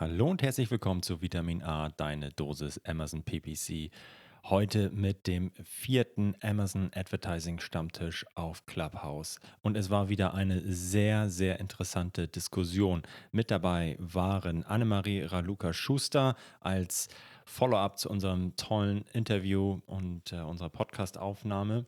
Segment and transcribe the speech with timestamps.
[0.00, 3.90] Hallo und herzlich willkommen zu Vitamin A, deine Dosis Amazon PPC.
[4.44, 9.40] Heute mit dem vierten Amazon Advertising Stammtisch auf Clubhouse.
[9.60, 13.02] Und es war wieder eine sehr, sehr interessante Diskussion.
[13.30, 17.10] Mit dabei waren Annemarie Raluca Schuster als
[17.44, 21.84] Follow-up zu unserem tollen Interview und äh, unserer Podcast-Aufnahme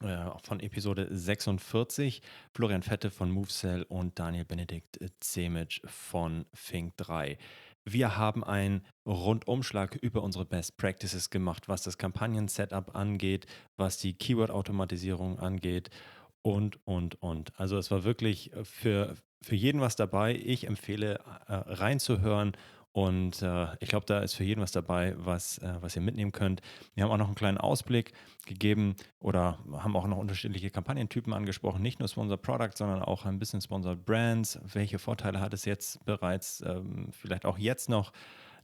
[0.00, 2.20] von Episode 46,
[2.52, 7.38] Florian Fette von MoveCell und Daniel Benedikt Zemic von Fink 3.
[7.84, 14.14] Wir haben einen Rundumschlag über unsere Best Practices gemacht, was das Kampagnen-Setup angeht, was die
[14.14, 15.90] Keyword-Automatisierung angeht
[16.42, 17.58] und, und, und.
[17.60, 20.34] Also es war wirklich für, für jeden was dabei.
[20.34, 22.56] Ich empfehle äh, reinzuhören
[22.94, 26.30] und äh, ich glaube, da ist für jeden was dabei, was, äh, was ihr mitnehmen
[26.30, 26.60] könnt.
[26.94, 28.12] Wir haben auch noch einen kleinen Ausblick
[28.46, 31.82] gegeben oder haben auch noch unterschiedliche Kampagnentypen angesprochen.
[31.82, 34.60] Nicht nur Sponsor Product, sondern auch ein bisschen Sponsor Brands.
[34.62, 38.12] Welche Vorteile hat es jetzt bereits, ähm, vielleicht auch jetzt noch?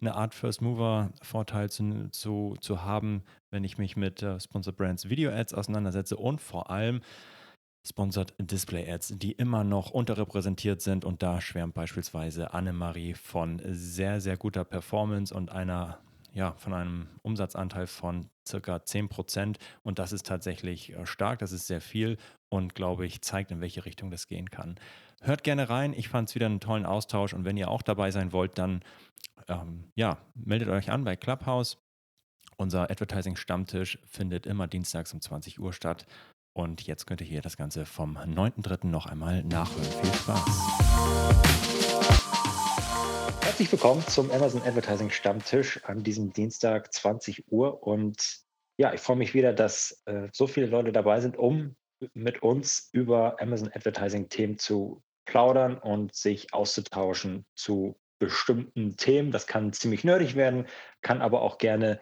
[0.03, 4.73] eine Art First Mover Vorteil zu, zu, zu haben, wenn ich mich mit äh, Sponsor
[4.73, 7.03] Brands Video Ads auseinandersetze und vor allem
[7.87, 11.05] Sponsored Display Ads, die immer noch unterrepräsentiert sind.
[11.05, 15.99] Und da schwärmt beispielsweise Annemarie von sehr, sehr guter Performance und einer,
[16.33, 19.57] ja, von einem Umsatzanteil von circa 10%.
[19.83, 23.61] Und das ist tatsächlich äh, stark, das ist sehr viel und glaube ich, zeigt, in
[23.61, 24.77] welche Richtung das gehen kann.
[25.23, 28.11] Hört gerne rein, ich fand es wieder einen tollen Austausch und wenn ihr auch dabei
[28.11, 28.83] sein wollt, dann
[29.49, 31.79] ähm, ja, meldet euch an bei Clubhouse.
[32.57, 36.07] Unser Advertising-Stammtisch findet immer dienstags um 20 Uhr statt.
[36.61, 38.87] Und jetzt könnt ihr hier das Ganze vom 9.3.
[38.87, 39.83] noch einmal nachhören.
[39.83, 40.45] Viel Spaß!
[43.41, 47.83] Herzlich willkommen zum Amazon Advertising Stammtisch an diesem Dienstag 20 Uhr.
[47.83, 48.41] Und
[48.77, 51.77] ja, ich freue mich wieder, dass äh, so viele Leute dabei sind, um
[52.13, 59.31] mit uns über Amazon Advertising Themen zu plaudern und sich auszutauschen zu bestimmten Themen.
[59.31, 60.67] Das kann ziemlich nerdig werden,
[61.01, 62.01] kann aber auch gerne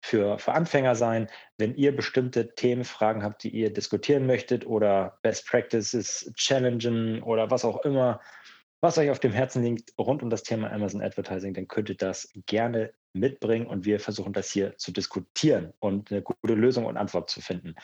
[0.00, 1.28] für, für Anfänger sein.
[1.58, 7.64] Wenn ihr bestimmte Themenfragen habt, die ihr diskutieren möchtet oder Best Practices challengen oder was
[7.64, 8.20] auch immer,
[8.80, 11.96] was euch auf dem Herzen liegt rund um das Thema Amazon Advertising, dann könnt ihr
[11.96, 16.96] das gerne mitbringen und wir versuchen das hier zu diskutieren und eine gute Lösung und
[16.96, 17.74] Antwort zu finden.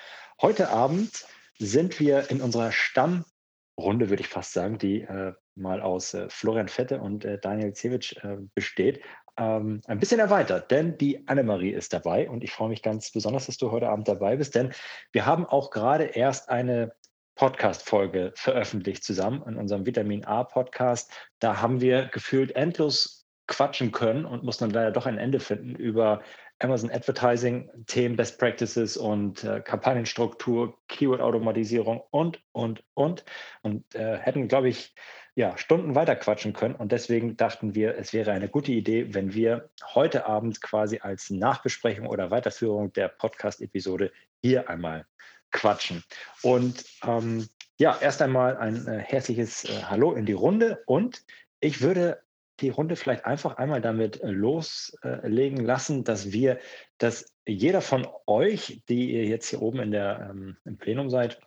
[0.41, 1.27] Heute Abend
[1.59, 6.69] sind wir in unserer Stammrunde, würde ich fast sagen, die äh, mal aus äh, Florian
[6.69, 9.03] Fette und äh, Daniel Zewitsch äh, besteht
[9.37, 13.47] ähm, ein bisschen erweitert, denn die Annemarie ist dabei und ich freue mich ganz besonders,
[13.47, 14.73] dass du heute Abend dabei bist, denn
[15.13, 16.93] wir haben auch gerade erst eine
[17.37, 21.13] Podcast-Folge veröffentlicht zusammen in unserem Vitamin A-Podcast.
[21.39, 25.77] Da haben wir gefühlt endlos quatschen können und mussten dann leider doch ein Ende finden
[25.77, 26.23] über
[26.59, 33.25] Amazon Advertising, Themen, Best Practices und äh, Kampagnenstruktur, Keyword-Automatisierung und, und, und.
[33.63, 34.95] Und äh, hätten, glaube ich,
[35.37, 36.75] ja, Stunden weiter quatschen können.
[36.75, 41.29] Und deswegen dachten wir, es wäre eine gute Idee, wenn wir heute Abend quasi als
[41.31, 44.11] Nachbesprechung oder Weiterführung der Podcast-Episode
[44.43, 45.07] hier einmal
[45.53, 46.03] quatschen.
[46.43, 47.47] Und ähm,
[47.79, 51.23] ja, erst einmal ein äh, herzliches äh, Hallo in die Runde und
[51.61, 52.23] ich würde
[52.61, 56.59] die Runde vielleicht einfach einmal damit äh, loslegen lassen, dass wir,
[56.97, 61.39] dass jeder von euch, die ihr jetzt hier oben in der, ähm, im Plenum seid,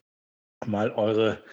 [0.67, 1.43] mal eure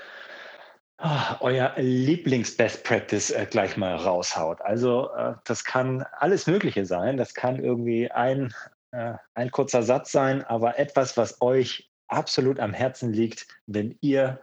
[1.41, 4.61] euer Lieblings-Best Practice äh, gleich mal raushaut.
[4.63, 7.17] Also äh, das kann alles Mögliche sein.
[7.17, 8.55] Das kann irgendwie ein,
[8.93, 14.41] äh, ein kurzer Satz sein, aber etwas, was euch absolut am Herzen liegt, wenn ihr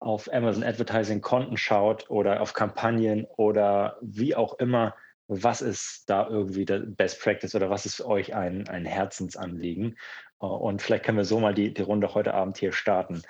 [0.00, 4.96] auf Amazon Advertising Konten schaut oder auf Kampagnen oder wie auch immer.
[5.28, 9.96] Was ist da irgendwie der Best Practice oder was ist für euch ein, ein Herzensanliegen?
[10.40, 13.22] Äh, und vielleicht können wir so mal die, die Runde heute Abend hier starten.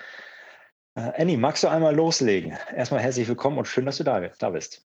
[0.95, 2.57] Äh, Annie, magst du einmal loslegen?
[2.75, 4.87] Erstmal herzlich willkommen und schön, dass du da, da bist.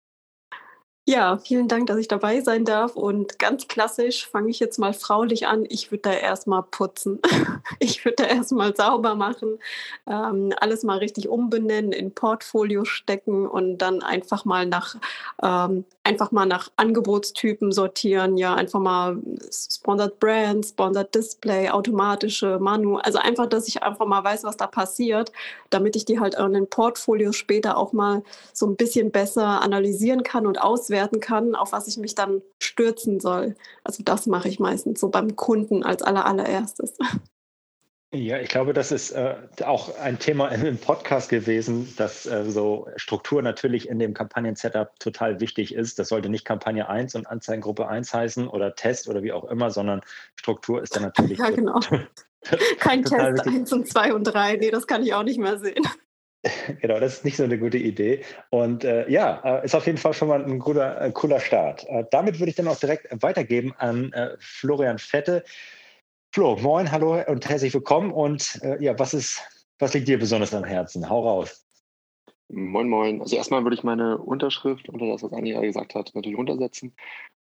[1.07, 2.97] Ja, vielen Dank, dass ich dabei sein darf.
[2.97, 5.67] Und ganz klassisch fange ich jetzt mal fraulich an.
[5.69, 7.21] Ich würde da erstmal putzen.
[7.81, 9.59] Ich würde da erstmal sauber machen,
[10.07, 14.97] ähm, alles mal richtig umbenennen, in Portfolio stecken und dann einfach mal nach
[15.43, 18.37] ähm, einfach mal nach Angebotstypen sortieren.
[18.37, 19.17] Ja, einfach mal
[19.51, 22.99] Sponsored Brand, Sponsored Display, automatische Manu.
[22.99, 25.33] Also einfach, dass ich einfach mal weiß, was da passiert,
[25.71, 28.23] damit ich die halt in den Portfolio später auch mal
[28.53, 32.43] so ein bisschen besser analysieren kann und auswählen auswerten kann, auf was ich mich dann
[32.63, 33.57] stürzen soll.
[33.83, 36.97] Also das mache ich meistens so beim Kunden als aller, allererstes.
[38.13, 42.87] Ja, ich glaube, das ist äh, auch ein Thema im Podcast gewesen, dass äh, so
[42.95, 45.99] Struktur natürlich in dem Kampagnen-Setup total wichtig ist.
[45.99, 49.73] Das sollte nicht Kampagne 1 und Anzeigengruppe 1 heißen oder Test oder wie auch immer,
[49.73, 50.01] sondern
[50.37, 51.39] Struktur ist dann natürlich.
[51.39, 51.81] Ja, genau.
[52.79, 53.53] Kein Test wichtig.
[53.53, 54.59] 1 und 2 und 3.
[54.59, 55.85] Nee, das kann ich auch nicht mehr sehen.
[56.81, 58.23] Genau, das ist nicht so eine gute Idee.
[58.51, 61.87] Und äh, ja, äh, ist auf jeden Fall schon mal ein guter, äh, cooler Start.
[61.89, 65.45] Äh, damit würde ich dann auch direkt weitergeben an äh, Florian Fette.
[66.35, 68.11] Flo, moin, hallo und herzlich willkommen.
[68.11, 69.43] Und äh, ja, was ist,
[69.79, 71.09] was liegt dir besonders am Herzen?
[71.09, 71.65] Hau raus.
[72.49, 73.21] Moin, moin.
[73.21, 76.95] Also erstmal würde ich meine Unterschrift unter das, was Anja gesagt hat, natürlich runtersetzen.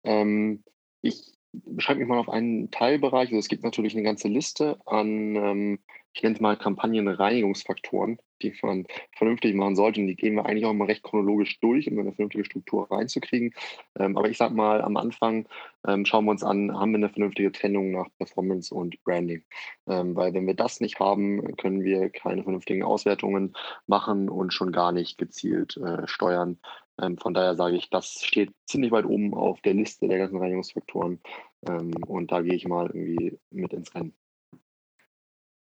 [0.05, 0.63] Ähm,
[1.01, 3.29] ich beschränke mich mal auf einen Teilbereich.
[3.29, 5.79] Also es gibt natürlich eine ganze Liste an, ähm,
[6.14, 8.87] ich nenne es mal Kampagnenreinigungsfaktoren, die man
[9.17, 10.00] vernünftig machen sollte.
[10.00, 13.55] Und die gehen wir eigentlich auch immer recht chronologisch durch, um eine vernünftige Struktur reinzukriegen.
[13.99, 15.47] Ähm, aber ich sage mal, am Anfang
[15.87, 19.43] ähm, schauen wir uns an, haben wir eine vernünftige Trennung nach Performance und Branding.
[19.87, 23.55] Ähm, weil wenn wir das nicht haben, können wir keine vernünftigen Auswertungen
[23.87, 26.58] machen und schon gar nicht gezielt äh, steuern.
[27.00, 30.38] Ähm, von daher sage ich, das steht ziemlich weit oben auf der Liste der ganzen
[30.38, 31.20] Reinigungsfaktoren.
[31.67, 34.15] Ähm, und da gehe ich mal irgendwie mit ins Rennen.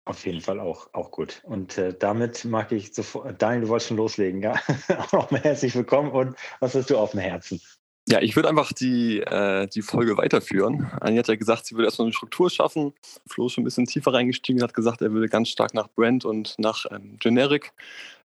[0.07, 1.41] Auf jeden Fall auch, auch gut.
[1.43, 4.53] Und äh, damit mag ich sofort, Daniel, du wolltest schon loslegen, ja?
[4.97, 7.59] auch nochmal herzlich willkommen und was hast du auf dem Herzen?
[8.07, 10.89] Ja, ich würde einfach die, äh, die Folge weiterführen.
[11.01, 12.93] Anni hat ja gesagt, sie würde erstmal eine Struktur schaffen.
[13.27, 16.23] Flo ist schon ein bisschen tiefer reingestiegen, hat gesagt, er würde ganz stark nach Brand
[16.23, 17.73] und nach ähm, Generic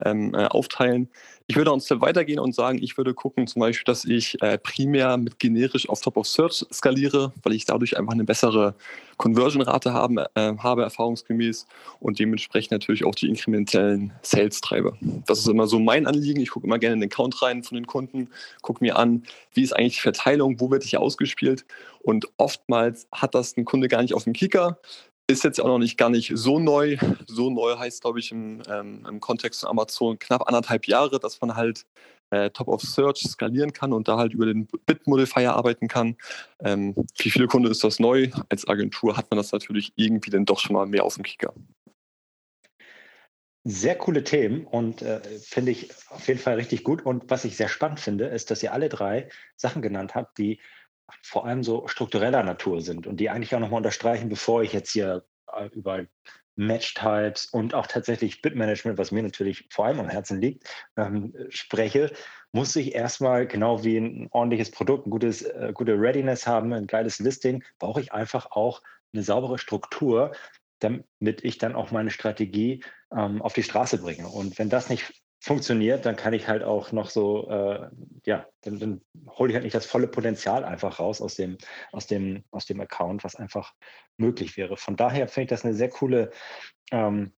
[0.03, 1.09] ähm, äh, aufteilen.
[1.47, 4.57] Ich würde einen Step weitergehen und sagen, ich würde gucken, zum Beispiel, dass ich äh,
[4.57, 8.75] primär mit generisch auf Top of Search skaliere, weil ich dadurch einfach eine bessere
[9.15, 9.89] Conversion-Rate
[10.35, 11.65] äh, habe, erfahrungsgemäß,
[11.99, 14.97] und dementsprechend natürlich auch die inkrementellen Sales treibe.
[15.25, 16.41] Das ist immer so mein Anliegen.
[16.41, 18.29] Ich gucke immer gerne in den Count rein von den Kunden,
[18.61, 19.23] gucke mir an,
[19.53, 21.65] wie ist eigentlich die Verteilung, wo wird ich ausgespielt.
[22.01, 24.79] Und oftmals hat das ein Kunde gar nicht auf dem Kicker,
[25.27, 26.97] ist jetzt auch noch nicht gar nicht so neu.
[27.27, 31.39] So neu heißt, glaube ich, im, ähm, im Kontext von Amazon knapp anderthalb Jahre, dass
[31.41, 31.85] man halt
[32.29, 36.15] äh, Top of Search skalieren kann und da halt über den Bit-Modifier arbeiten kann.
[36.59, 38.29] Ähm, für viele Kunden ist das neu.
[38.49, 41.53] Als Agentur hat man das natürlich irgendwie dann doch schon mal mehr auf dem Kicker.
[43.63, 47.05] Sehr coole Themen und äh, finde ich auf jeden Fall richtig gut.
[47.05, 49.27] Und was ich sehr spannend finde, ist, dass ihr alle drei
[49.57, 50.59] Sachen genannt habt, die
[51.21, 54.91] vor allem so struktureller Natur sind und die eigentlich auch nochmal unterstreichen, bevor ich jetzt
[54.91, 56.05] hier äh, über
[56.57, 60.67] Match-Types und auch tatsächlich Bitmanagement, was mir natürlich vor allem am Herzen liegt,
[60.97, 62.11] ähm, spreche,
[62.51, 66.87] muss ich erstmal genau wie ein ordentliches Produkt, ein gutes, äh, gute Readiness haben, ein
[66.87, 68.81] geiles Listing, brauche ich einfach auch
[69.13, 70.33] eine saubere Struktur,
[70.79, 72.83] damit ich dann auch meine Strategie
[73.15, 74.27] ähm, auf die Straße bringe.
[74.27, 77.89] Und wenn das nicht funktioniert, dann kann ich halt auch noch so, äh,
[78.25, 81.57] ja, dann, dann hole ich halt nicht das volle Potenzial einfach raus aus dem,
[81.91, 83.73] aus dem, aus dem Account, was einfach
[84.17, 84.77] möglich wäre.
[84.77, 86.31] Von daher finde ich das eine sehr coole
[86.91, 87.33] ähm,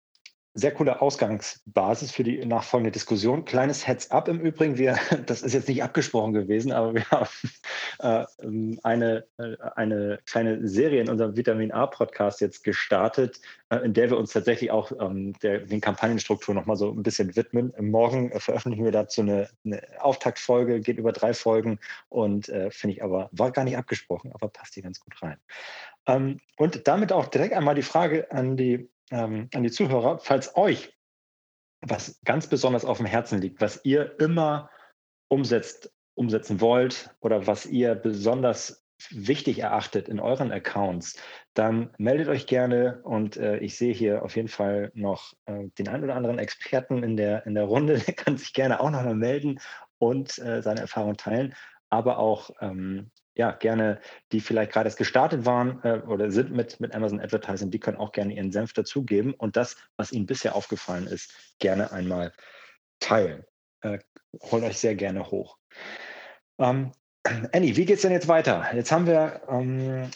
[0.59, 3.45] sehr coole Ausgangsbasis für die nachfolgende Diskussion.
[3.45, 7.29] Kleines Heads-up im Übrigen, wir, das ist jetzt nicht abgesprochen gewesen, aber wir haben
[7.99, 13.39] äh, eine, äh, eine kleine Serie in unserem Vitamin A-Podcast jetzt gestartet,
[13.69, 17.35] äh, in der wir uns tatsächlich auch ähm, der, den Kampagnenstrukturen nochmal so ein bisschen
[17.35, 17.73] widmen.
[17.79, 21.79] Morgen veröffentlichen wir dazu eine, eine Auftaktfolge, geht über drei Folgen
[22.09, 25.37] und äh, finde ich aber, war gar nicht abgesprochen, aber passt hier ganz gut rein.
[26.05, 30.55] Ähm, und damit auch direkt einmal die Frage an die ähm, an die Zuhörer, falls
[30.55, 30.93] euch
[31.81, 34.69] was ganz besonders auf dem Herzen liegt, was ihr immer
[35.29, 41.17] umsetzt, umsetzen wollt oder was ihr besonders wichtig erachtet in euren Accounts,
[41.53, 45.87] dann meldet euch gerne und äh, ich sehe hier auf jeden Fall noch äh, den
[45.87, 49.15] einen oder anderen Experten in der, in der Runde, der kann sich gerne auch nochmal
[49.15, 49.59] melden
[49.99, 51.55] und äh, seine Erfahrung teilen,
[51.89, 54.01] aber auch ähm, ja, gerne,
[54.33, 57.95] die vielleicht gerade erst gestartet waren äh, oder sind mit, mit Amazon Advertising, die können
[57.95, 62.33] auch gerne ihren Senf dazugeben und das, was ihnen bisher aufgefallen ist, gerne einmal
[62.99, 63.45] teilen.
[63.79, 63.99] Äh,
[64.41, 65.57] holt euch sehr gerne hoch.
[66.59, 66.91] Ähm,
[67.53, 68.67] Annie, wie geht es denn jetzt weiter?
[68.75, 70.11] Jetzt haben wir ähm,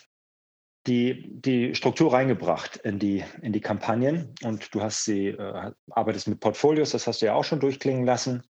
[0.85, 6.27] die, die Struktur reingebracht in die, in die Kampagnen und du hast sie, äh, arbeitest
[6.27, 8.43] mit Portfolios, das hast du ja auch schon durchklingen lassen.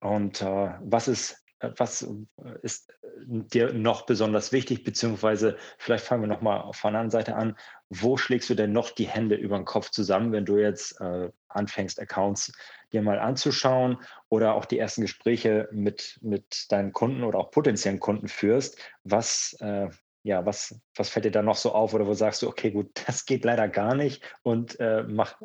[0.00, 6.22] Und äh, was ist was äh, ist äh, dir noch besonders wichtig, beziehungsweise vielleicht fangen
[6.22, 7.56] wir nochmal von der anderen Seite an.
[7.88, 11.30] Wo schlägst du denn noch die Hände über den Kopf zusammen, wenn du jetzt äh,
[11.48, 12.52] anfängst, Accounts
[12.92, 13.98] dir mal anzuschauen
[14.28, 18.78] oder auch die ersten Gespräche mit, mit deinen Kunden oder auch potenziellen Kunden führst?
[19.04, 19.88] Was, äh,
[20.24, 22.90] ja, was, was fällt dir da noch so auf oder wo sagst du, okay, gut,
[23.06, 25.40] das geht leider gar nicht und äh, mach,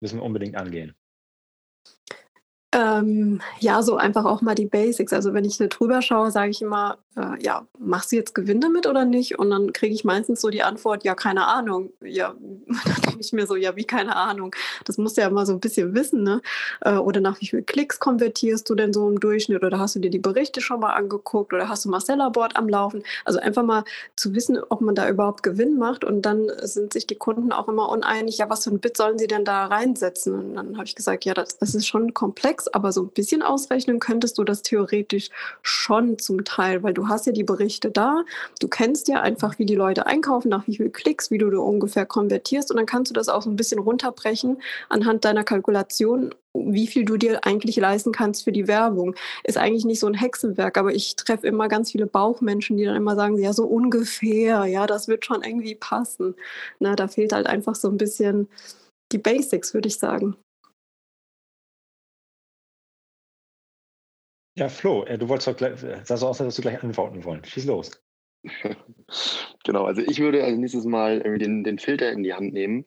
[0.00, 0.96] müssen wir unbedingt angehen?
[2.74, 5.12] Ähm, ja, so einfach auch mal die Basics.
[5.12, 8.88] Also wenn ich drüber schaue, sage ich immer, äh, ja, machst du jetzt Gewinn damit
[8.88, 9.38] oder nicht?
[9.38, 11.90] Und dann kriege ich meistens so die Antwort, ja, keine Ahnung.
[12.00, 12.34] Ja,
[12.66, 14.56] dann denke ich mir so, ja, wie keine Ahnung.
[14.84, 16.42] Das musst du ja mal so ein bisschen wissen, ne?
[16.80, 19.62] Äh, oder nach wie viel Klicks konvertierst du denn so im Durchschnitt?
[19.62, 21.52] Oder hast du dir die Berichte schon mal angeguckt?
[21.52, 23.04] Oder hast du mal Sellerboard am Laufen?
[23.24, 23.84] Also einfach mal
[24.16, 26.02] zu wissen, ob man da überhaupt Gewinn macht.
[26.02, 29.18] Und dann sind sich die Kunden auch immer uneinig, ja, was für ein Bit sollen
[29.18, 30.34] sie denn da reinsetzen?
[30.34, 33.42] Und dann habe ich gesagt, ja, das, das ist schon komplex aber so ein bisschen
[33.42, 35.30] ausrechnen könntest du das theoretisch
[35.62, 38.24] schon zum Teil, weil du hast ja die Berichte da,
[38.60, 41.58] du kennst ja einfach, wie die Leute einkaufen, nach wie viel Klicks, wie du da
[41.58, 46.34] ungefähr konvertierst und dann kannst du das auch so ein bisschen runterbrechen anhand deiner Kalkulation
[46.54, 49.14] wie viel du dir eigentlich leisten kannst für die Werbung.
[49.42, 52.96] Ist eigentlich nicht so ein Hexenwerk, aber ich treffe immer ganz viele Bauchmenschen, die dann
[52.96, 56.36] immer sagen, ja, so ungefähr, ja, das wird schon irgendwie passen.
[56.78, 58.48] Na, da fehlt halt einfach so ein bisschen
[59.12, 60.36] die Basics, würde ich sagen.
[64.56, 67.24] Ja, Flo, äh, du wolltest doch gleich, äh, sah so aus, als du gleich antworten
[67.24, 67.44] wollen.
[67.44, 67.90] Schieß los.
[69.64, 72.84] genau, also ich würde als nächstes mal den, den Filter in die Hand nehmen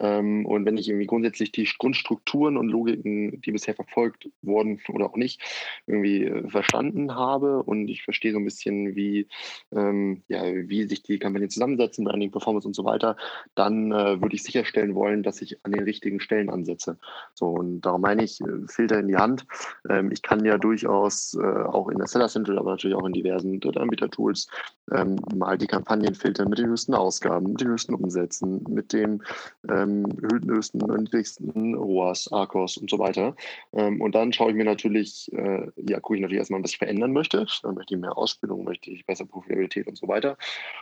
[0.00, 5.16] und wenn ich irgendwie grundsätzlich die Grundstrukturen und Logiken, die bisher verfolgt wurden oder auch
[5.16, 5.40] nicht,
[5.86, 9.28] irgendwie äh, verstanden habe und ich verstehe so ein bisschen, wie,
[9.72, 13.16] ähm, ja, wie sich die Kampagnen zusammensetzen, Branding, Performance und so weiter,
[13.54, 16.98] dann äh, würde ich sicherstellen wollen, dass ich an den richtigen Stellen ansetze.
[17.34, 19.46] So, und darum meine ich, äh, Filter in die Hand.
[19.88, 23.12] Ähm, ich kann ja durchaus äh, auch in der Seller Central, aber natürlich auch in
[23.12, 24.48] diversen Drittanbieter-Tools
[24.92, 29.22] ähm, mal die Kampagnen filtern mit den höchsten Ausgaben, mit den höchsten Umsätzen, mit den
[29.68, 30.06] äh, ähm,
[30.46, 33.34] höchsten, niedrigsten ROAS, ARCOS und so weiter.
[33.72, 36.78] Ähm, und dann schaue ich mir natürlich, äh, ja, gucke ich natürlich erstmal, was ich
[36.78, 37.46] verändern möchte.
[37.62, 40.36] Dann möchte ich mehr Ausbildung, möchte ich besser Profitabilität und so weiter.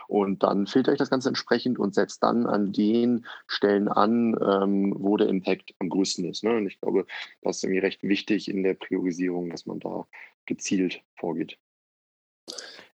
[0.07, 4.95] Und dann filtere ich das Ganze entsprechend und setze dann an den Stellen an, ähm,
[4.97, 6.43] wo der Impact am größten ist.
[6.43, 6.57] Ne?
[6.57, 7.05] Und ich glaube,
[7.41, 10.07] das ist irgendwie recht wichtig in der Priorisierung, dass man da
[10.45, 11.57] gezielt vorgeht.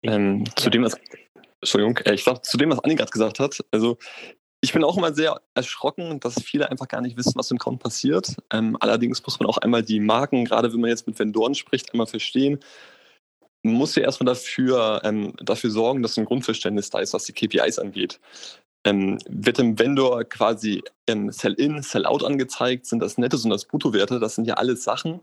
[0.02, 0.98] Ähm, zu dem, was
[1.62, 3.64] Entschuldigung, äh, ich sag zu dem, was Anni gerade gesagt hat.
[3.70, 3.98] Also
[4.64, 7.82] ich bin auch immer sehr erschrocken, dass viele einfach gar nicht wissen, was im Count
[7.82, 8.36] passiert.
[8.52, 11.92] Ähm, allerdings muss man auch einmal die Marken, gerade wenn man jetzt mit Vendoren spricht,
[11.92, 12.60] einmal verstehen.
[13.64, 17.32] Man muss ja erstmal dafür, ähm, dafür sorgen, dass ein Grundverständnis da ist, was die
[17.32, 18.20] KPIs angeht.
[18.84, 24.20] Ähm, wird dem Vendor quasi ähm, Sell-in, Sell-out angezeigt, sind das Nettos und das Bruttowerte,
[24.20, 25.20] das sind ja alles Sachen,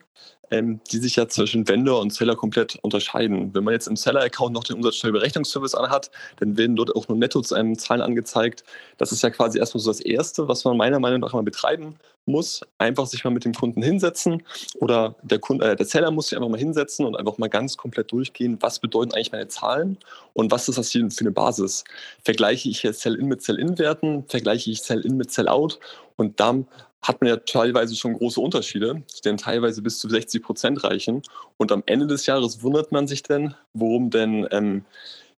[0.51, 3.53] ähm, die sich ja zwischen Vendor und Seller komplett unterscheiden.
[3.53, 8.01] Wenn man jetzt im Seller-Account noch den Umsatzsteuerberechnungsservice anhat, dann werden dort auch nur Netto-Zahlen
[8.01, 8.63] angezeigt.
[8.97, 11.95] Das ist ja quasi erstmal so das Erste, was man meiner Meinung nach mal betreiben
[12.25, 12.61] muss.
[12.77, 14.43] Einfach sich mal mit dem Kunden hinsetzen
[14.75, 17.77] oder der, Kunde, äh, der Seller muss sich einfach mal hinsetzen und einfach mal ganz
[17.77, 19.97] komplett durchgehen, was bedeuten eigentlich meine Zahlen
[20.33, 21.83] und was ist das hier für eine Basis.
[22.23, 25.68] Vergleiche ich jetzt Sell-in mit Sell-in-Werten, vergleiche ich Sell-in mit Sell-out
[26.15, 26.67] und dann
[27.01, 31.21] hat man ja teilweise schon große Unterschiede, die dann teilweise bis zu 60 Prozent reichen.
[31.57, 34.85] Und am Ende des Jahres wundert man sich dann, worum denn ähm,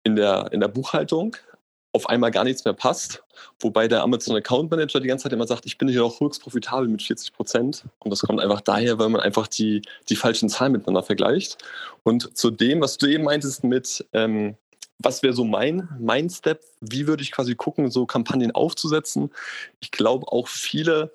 [0.04, 1.36] in, der, in der Buchhaltung
[1.92, 3.22] auf einmal gar nichts mehr passt.
[3.58, 6.42] Wobei der Amazon Account Manager die ganze Zeit immer sagt, ich bin hier auch höchst
[6.42, 7.84] profitabel mit 40 Prozent.
[7.98, 11.58] Und das kommt einfach daher, weil man einfach die, die falschen Zahlen miteinander vergleicht.
[12.04, 14.56] Und zu dem, was du eben meintest mit, ähm,
[15.02, 19.30] was wäre so mein, mein Step, wie würde ich quasi gucken, so Kampagnen aufzusetzen.
[19.80, 21.12] Ich glaube auch viele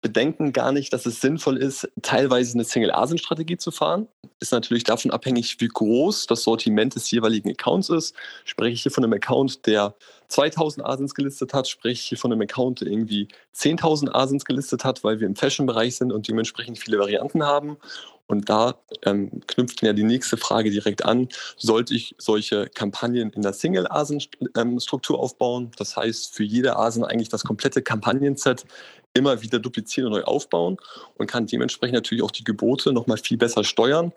[0.00, 4.08] bedenken gar nicht, dass es sinnvoll ist, teilweise eine Single-ASIN-Strategie zu fahren.
[4.40, 8.14] Ist natürlich davon abhängig, wie groß das Sortiment des jeweiligen Accounts ist.
[8.44, 9.94] Spreche ich hier von einem Account, der
[10.26, 14.84] 2000 ASINs gelistet hat, spreche ich hier von einem Account, der irgendwie 10.000 ASINs gelistet
[14.84, 17.76] hat, weil wir im Fashion-Bereich sind und dementsprechend viele Varianten haben.
[18.32, 21.28] Und da ähm, knüpft ja die nächste Frage direkt an.
[21.58, 25.70] Sollte ich solche Kampagnen in der Single-ASIN-Struktur ähm, aufbauen?
[25.76, 28.64] Das heißt, für jede ASIN eigentlich das komplette Kampagnenset
[29.12, 30.78] immer wieder duplizieren und neu aufbauen
[31.18, 34.12] und kann dementsprechend natürlich auch die Gebote nochmal viel besser steuern.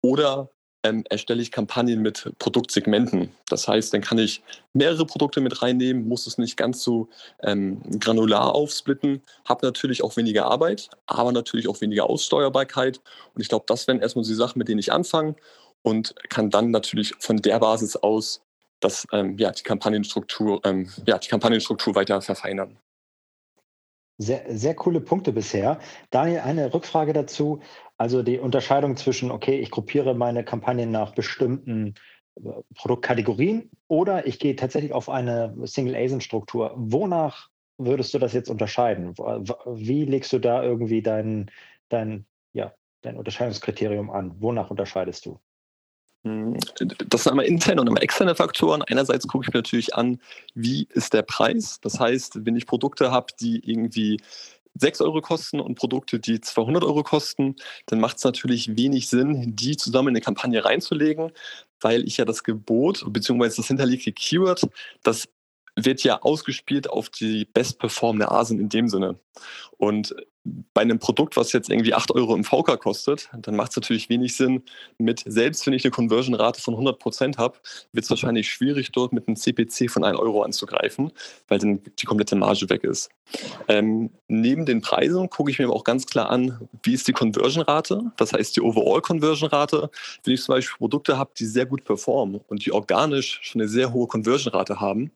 [0.00, 0.48] Oder
[0.82, 3.30] ähm, erstelle ich Kampagnen mit Produktsegmenten.
[3.48, 7.08] Das heißt, dann kann ich mehrere Produkte mit reinnehmen, muss es nicht ganz so
[7.42, 13.00] ähm, granular aufsplitten, habe natürlich auch weniger Arbeit, aber natürlich auch weniger Aussteuerbarkeit.
[13.34, 15.36] Und ich glaube, das wären erstmal die Sachen, mit denen ich anfange
[15.82, 18.42] und kann dann natürlich von der Basis aus
[18.80, 22.78] das, ähm, ja, die Kampagnenstruktur, ähm, ja, die Kampagnenstruktur weiter verfeinern.
[24.22, 25.78] Sehr, sehr coole Punkte bisher.
[26.10, 27.60] Daniel, eine Rückfrage dazu.
[27.96, 31.94] Also die Unterscheidung zwischen, okay, ich gruppiere meine Kampagnen nach bestimmten
[32.36, 36.74] äh, Produktkategorien oder ich gehe tatsächlich auf eine Single-ASIN-Struktur.
[36.76, 37.48] Wonach
[37.78, 39.14] würdest du das jetzt unterscheiden?
[39.16, 41.50] Wie legst du da irgendwie dein,
[41.88, 44.34] dein, ja, dein Unterscheidungskriterium an?
[44.38, 45.40] Wonach unterscheidest du?
[46.24, 46.58] Hm,
[47.08, 48.82] das sind einmal interne und einmal externe Faktoren.
[48.82, 50.20] Einerseits gucke ich mir natürlich an,
[50.54, 51.78] wie ist der Preis.
[51.80, 54.18] Das heißt, wenn ich Produkte habe, die irgendwie
[54.74, 59.56] 6 Euro kosten und Produkte, die 200 Euro kosten, dann macht es natürlich wenig Sinn,
[59.56, 61.32] die zusammen in eine Kampagne reinzulegen,
[61.80, 63.56] weil ich ja das Gebot bzw.
[63.56, 64.68] das hinterlegte Keyword,
[65.02, 65.28] das
[65.84, 69.18] wird ja ausgespielt auf die bestperformende Asen in dem Sinne.
[69.76, 73.76] Und bei einem Produkt, was jetzt irgendwie 8 Euro im VK kostet, dann macht es
[73.76, 74.62] natürlich wenig Sinn,
[74.96, 77.58] mit, selbst wenn ich eine Conversion-Rate von 100 Prozent habe,
[77.92, 81.12] wird es wahrscheinlich schwierig, dort mit einem CPC von 1 Euro anzugreifen,
[81.48, 83.10] weil dann die komplette Marge weg ist.
[83.68, 88.12] Ähm, neben den Preisen gucke ich mir auch ganz klar an, wie ist die Conversion-Rate,
[88.16, 89.90] das heißt die Overall-Conversion-Rate.
[90.24, 93.68] Wenn ich zum Beispiel Produkte habe, die sehr gut performen und die organisch schon eine
[93.68, 95.12] sehr hohe Conversion-Rate haben,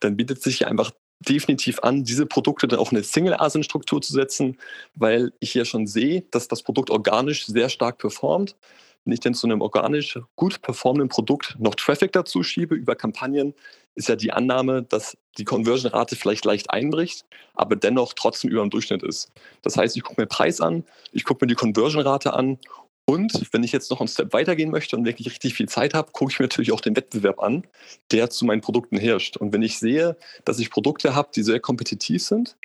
[0.00, 4.58] dann bietet sich einfach definitiv an, diese Produkte dann auf eine Single-ASIN-Struktur zu setzen,
[4.94, 8.56] weil ich hier schon sehe, dass das Produkt organisch sehr stark performt.
[9.04, 13.54] Wenn ich dann zu einem organisch gut performenden Produkt noch Traffic dazu schiebe über Kampagnen,
[13.94, 17.24] ist ja die Annahme, dass die Conversion-Rate vielleicht leicht einbricht,
[17.54, 19.30] aber dennoch trotzdem über dem Durchschnitt ist.
[19.62, 22.58] Das heißt, ich gucke mir Preis an, ich gucke mir die Conversion-Rate an
[23.06, 26.10] und wenn ich jetzt noch einen Step weitergehen möchte und wirklich richtig viel Zeit habe,
[26.12, 27.66] gucke ich mir natürlich auch den Wettbewerb an,
[28.10, 29.36] der zu meinen Produkten herrscht.
[29.36, 32.56] Und wenn ich sehe, dass ich Produkte habe, die sehr kompetitiv sind,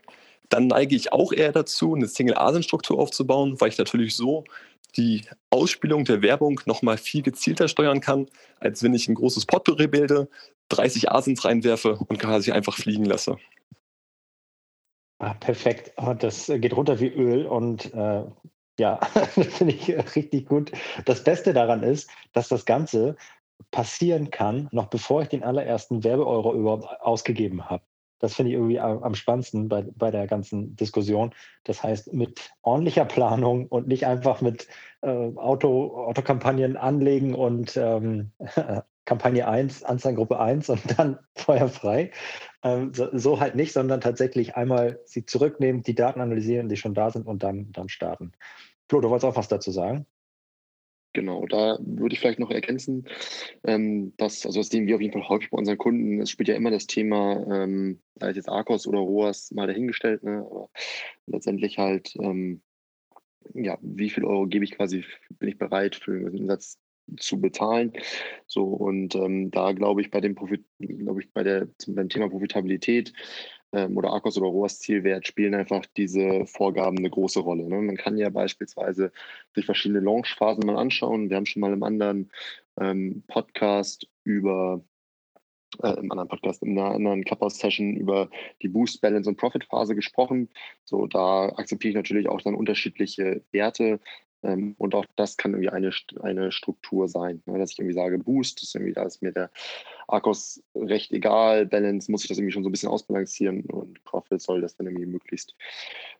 [0.48, 4.46] dann neige ich auch eher dazu, eine Single-ASIN-Struktur aufzubauen, weil ich natürlich so
[4.98, 8.27] die Ausspielung der Werbung nochmal viel gezielter steuern kann,
[8.60, 10.29] als wenn ich ein großes Potpourri bilde,
[10.69, 13.38] 30 Asins reinwerfe und quasi einfach fliegen lasse.
[15.19, 15.91] Ah, perfekt.
[15.98, 18.24] Ah, das geht runter wie Öl und äh,
[18.79, 19.00] ja,
[19.36, 20.71] das finde ich richtig gut.
[21.05, 23.15] Das Beste daran ist, dass das Ganze
[23.71, 27.83] passieren kann, noch bevor ich den allerersten Werbeeuro überhaupt ausgegeben habe.
[28.19, 31.33] Das finde ich irgendwie am spannendsten bei, bei der ganzen Diskussion.
[31.63, 34.67] Das heißt, mit ordentlicher Planung und nicht einfach mit
[35.01, 38.31] äh, Auto, Autokampagnen anlegen und ähm,
[39.05, 42.12] Kampagne 1, Anzeigengruppe 1 und dann feuerfrei.
[42.62, 46.93] Ähm, so, so, halt nicht, sondern tatsächlich einmal sie zurücknehmen, die Daten analysieren, die schon
[46.93, 48.33] da sind und dann, dann starten.
[48.89, 50.05] Flo, du wolltest auch was dazu sagen?
[51.13, 53.08] Genau, da würde ich vielleicht noch ergänzen,
[53.63, 56.50] ähm, dass, also das sehen wir auf jeden Fall häufig bei unseren Kunden, es spielt
[56.50, 60.69] ja immer das Thema, ähm, als jetzt Arcos oder ROAS mal dahingestellt, ne, aber
[61.25, 62.62] letztendlich halt, ähm,
[63.55, 66.77] ja, wie viel Euro gebe ich quasi, bin ich bereit für einen Satz
[67.17, 67.93] zu bezahlen.
[68.46, 72.29] So und ähm, da glaube ich bei dem Profit, glaube ich bei der beim Thema
[72.29, 73.13] Profitabilität
[73.73, 77.67] ähm, oder Akkus oder ROAS Zielwert spielen einfach diese Vorgaben eine große Rolle.
[77.67, 77.81] Ne?
[77.81, 79.11] Man kann ja beispielsweise
[79.55, 81.29] sich verschiedene Launchphasen mal anschauen.
[81.29, 82.31] Wir haben schon mal im anderen
[82.79, 84.83] ähm, Podcast über
[85.83, 88.29] äh, im anderen Podcast, in einer anderen Clubhouse-Session über
[88.62, 90.49] die Boost, Balance und Profit-Phase gesprochen.
[90.84, 93.99] So, da akzeptiere ich natürlich auch dann unterschiedliche Werte,
[94.43, 97.60] ähm, und auch das kann irgendwie eine, eine Struktur sein, ne?
[97.60, 99.51] dass ich irgendwie sage, Boost, ist irgendwie, da ist mir der
[100.12, 104.41] Akkus recht egal, Balance muss ich das irgendwie schon so ein bisschen ausbalancieren und Profit
[104.41, 105.56] soll das dann irgendwie möglichst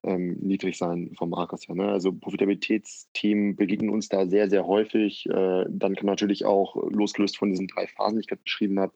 [0.04, 1.76] ähm, niedrig sein vom Akkus her.
[1.76, 1.90] Ne?
[1.90, 5.26] Also Profitabilitätsthemen begegnen uns da sehr, sehr häufig.
[5.28, 8.94] Äh, dann kann natürlich auch, losgelöst von diesen drei Phasen, die ich gerade beschrieben habe,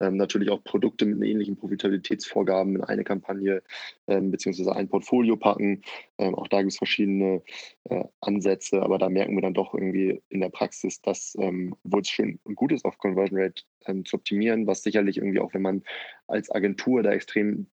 [0.00, 3.62] ähm, natürlich auch Produkte mit ähnlichen Profitabilitätsvorgaben in eine Kampagne
[4.06, 5.82] ähm, beziehungsweise ein Portfolio packen.
[6.18, 7.42] Ähm, auch da gibt es verschiedene
[7.84, 12.02] äh, Ansätze, aber da merken wir dann doch irgendwie in der Praxis, dass, ähm, obwohl
[12.02, 15.54] es schön und gut ist, auf Conversion Rate ähm, zu optimieren, was sicherlich irgendwie auch,
[15.54, 15.82] wenn man
[16.26, 17.68] als Agentur da extrem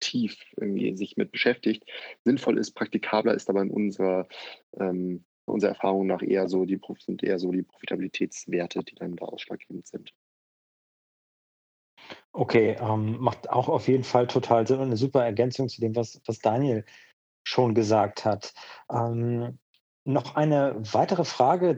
[0.00, 1.84] tief irgendwie sich mit beschäftigt,
[2.24, 4.28] sinnvoll ist, praktikabler ist aber in unserer,
[4.78, 9.24] ähm, unserer Erfahrung nach eher so die sind eher so die Profitabilitätswerte, die dann da
[9.26, 10.12] ausschlaggebend sind.
[12.32, 15.96] Okay, ähm, macht auch auf jeden Fall total Sinn und eine super Ergänzung zu dem,
[15.96, 16.84] was, was Daniel
[17.44, 18.54] schon gesagt hat.
[18.90, 19.58] Ähm,
[20.04, 21.74] noch eine weitere Frage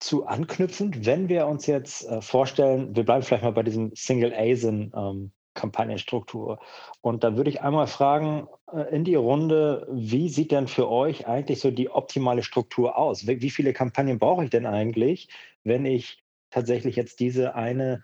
[0.00, 4.32] dazu anknüpfend, wenn wir uns jetzt äh, vorstellen, wir bleiben vielleicht mal bei diesem Single
[4.34, 6.58] ASIN ähm, Kampagnenstruktur.
[7.02, 11.28] Und da würde ich einmal fragen äh, in die Runde, wie sieht denn für euch
[11.28, 13.26] eigentlich so die optimale Struktur aus?
[13.26, 15.28] Wie, wie viele Kampagnen brauche ich denn eigentlich,
[15.64, 18.02] wenn ich tatsächlich jetzt diese eine,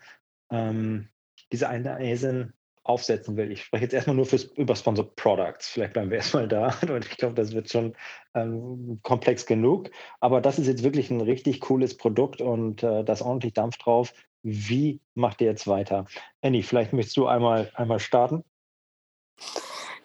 [0.51, 1.09] ähm,
[1.51, 2.53] diese eine ASIN
[2.87, 3.51] aufsetzen will.
[3.51, 5.67] Ich spreche jetzt erstmal nur fürs, über Sponsored Products.
[5.67, 6.73] Vielleicht bleiben wir erstmal da.
[6.89, 7.95] Und ich glaube, das wird schon
[8.33, 9.89] ähm, komplex genug.
[10.19, 13.77] Aber das ist jetzt wirklich ein richtig cooles Produkt und äh, da ist ordentlich Dampf
[13.77, 14.13] drauf.
[14.43, 16.05] Wie macht ihr jetzt weiter?
[16.41, 18.43] Annie, vielleicht möchtest du einmal, einmal starten.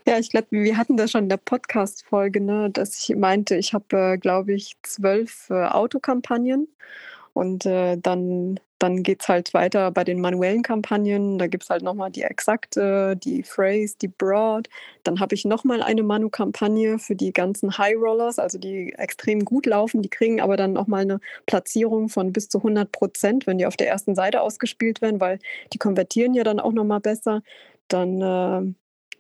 [0.07, 3.73] Ja, ich glaube, wir hatten das schon in der Podcast-Folge, ne, dass ich meinte, ich
[3.73, 6.67] habe, äh, glaube ich, zwölf äh, Autokampagnen
[7.35, 11.39] und äh, dann, dann geht es halt weiter bei den manuellen Kampagnen.
[11.39, 14.69] Da gibt es halt nochmal die exakte, die Phrase, die Broad.
[15.05, 19.67] Dann habe ich nochmal eine Manu-Kampagne für die ganzen High Rollers, also die extrem gut
[19.67, 20.03] laufen.
[20.03, 23.77] Die kriegen aber dann nochmal eine Platzierung von bis zu 100 Prozent, wenn die auf
[23.77, 25.39] der ersten Seite ausgespielt werden, weil
[25.73, 27.43] die konvertieren ja dann auch nochmal besser.
[27.89, 28.75] Dann äh,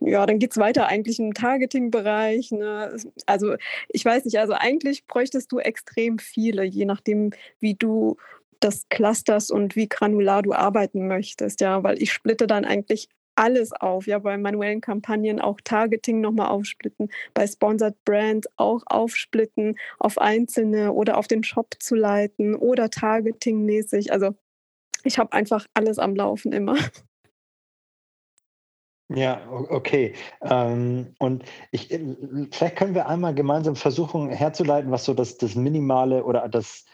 [0.06, 2.52] ja, dann geht es weiter eigentlich im Targeting-Bereich.
[2.52, 2.96] Ne?
[3.26, 3.54] Also
[3.88, 8.16] ich weiß nicht, also eigentlich bräuchtest du extrem viele, je nachdem, wie du
[8.60, 13.72] das clusterst und wie granular du arbeiten möchtest, ja, weil ich splitte dann eigentlich alles
[13.72, 20.18] auf, ja, bei manuellen Kampagnen auch Targeting nochmal aufsplitten, bei Sponsored Brand auch aufsplitten, auf
[20.18, 24.12] einzelne oder auf den Shop zu leiten oder Targeting-mäßig.
[24.12, 24.34] Also
[25.04, 26.76] ich habe einfach alles am Laufen immer.
[29.14, 30.14] Ja, okay.
[30.42, 32.16] Ähm, und ich, äh,
[32.50, 36.84] vielleicht können wir einmal gemeinsam versuchen herzuleiten, was so das, das minimale oder das,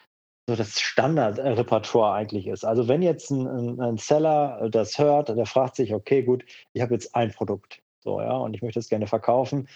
[0.49, 2.65] so das Standardrepertoire eigentlich ist.
[2.65, 6.95] Also wenn jetzt ein, ein, Seller das hört, der fragt sich, okay, gut, ich habe
[6.95, 9.69] jetzt ein Produkt, so ja, und ich möchte es gerne verkaufen.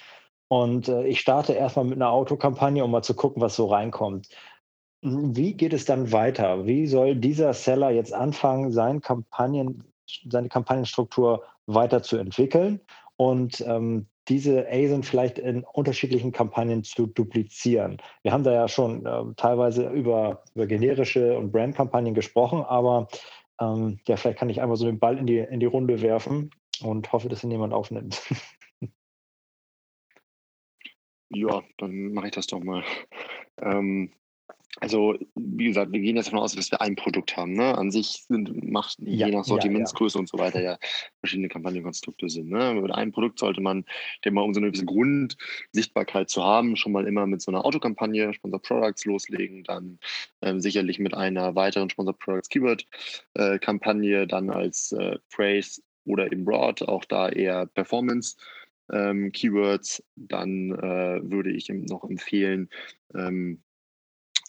[0.48, 4.28] Und äh, ich starte erstmal mit einer Autokampagne, um mal zu gucken, was so reinkommt.
[5.02, 6.66] Wie geht es dann weiter?
[6.66, 9.84] Wie soll dieser Seller jetzt anfangen, sein Kampagnen,
[10.28, 12.80] seine Kampagnenstruktur weiterzuentwickeln
[13.16, 17.98] und ähm, diese ASIN vielleicht in unterschiedlichen Kampagnen zu duplizieren.
[18.22, 23.08] Wir haben da ja schon äh, teilweise über, über generische und Brandkampagnen gesprochen, aber
[23.60, 26.50] ähm, ja, vielleicht kann ich einmal so den Ball in die, in die Runde werfen
[26.82, 28.22] und hoffe, dass ihn jemand aufnimmt.
[31.34, 32.84] Ja, dann mache ich das doch mal.
[33.56, 34.12] Ähm,
[34.80, 37.52] also, wie gesagt, wir gehen jetzt davon aus, dass wir ein Produkt haben.
[37.52, 37.76] Ne?
[37.76, 40.20] An sich sind, macht ja, je nach Sortimentsgröße ja, ja.
[40.20, 40.78] und so weiter ja
[41.20, 42.48] verschiedene Kampagnenkonstrukte sind.
[42.48, 42.74] Ne?
[42.74, 43.84] Mit einem Produkt sollte man,
[44.24, 47.66] denke mal, um so eine gewisse Grundsichtbarkeit zu haben, schon mal immer mit so einer
[47.66, 49.98] Autokampagne, Sponsor Products loslegen, dann
[50.40, 56.46] ähm, sicherlich mit einer weiteren Sponsor Products Keyword-Kampagne, äh, dann als äh, Phrase oder im
[56.46, 58.36] Broad, auch da eher Performance.
[58.90, 62.68] Ähm, Keywords, dann äh, würde ich noch empfehlen,
[63.14, 63.62] ähm,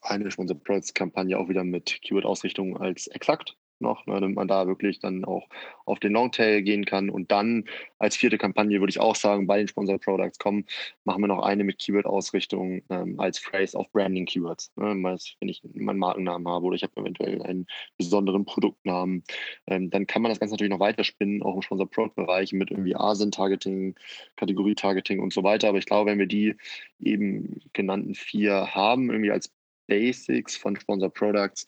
[0.03, 4.65] eine Sponsor Products Kampagne auch wieder mit Keyword-Ausrichtung als exakt noch, ne, damit man da
[4.65, 5.47] wirklich dann auch
[5.85, 7.11] auf den Longtail gehen kann.
[7.11, 7.65] Und dann
[7.99, 10.65] als vierte Kampagne würde ich auch sagen, bei den Sponsor Products kommen,
[11.03, 14.71] machen wir noch eine mit Keyword-Ausrichtung ähm, als Phrase auf Branding-Keywords.
[14.75, 14.95] Ne,
[15.39, 19.23] wenn ich meinen Markennamen habe oder ich habe eventuell einen besonderen Produktnamen,
[19.67, 22.71] ähm, dann kann man das Ganze natürlich noch weiter spinnen, auch im Sponsor Product-Bereich mit
[22.71, 23.95] irgendwie ASIN-Targeting,
[24.37, 25.69] Kategorie-Targeting und so weiter.
[25.69, 26.55] Aber ich glaube, wenn wir die
[26.99, 29.51] eben genannten vier haben, irgendwie als
[29.87, 31.65] Basics von Sponsor Products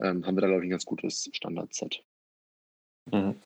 [0.00, 2.02] ähm, haben wir da, glaube ich, ein ganz gutes Standard-Set.
[3.12, 3.36] Mhm.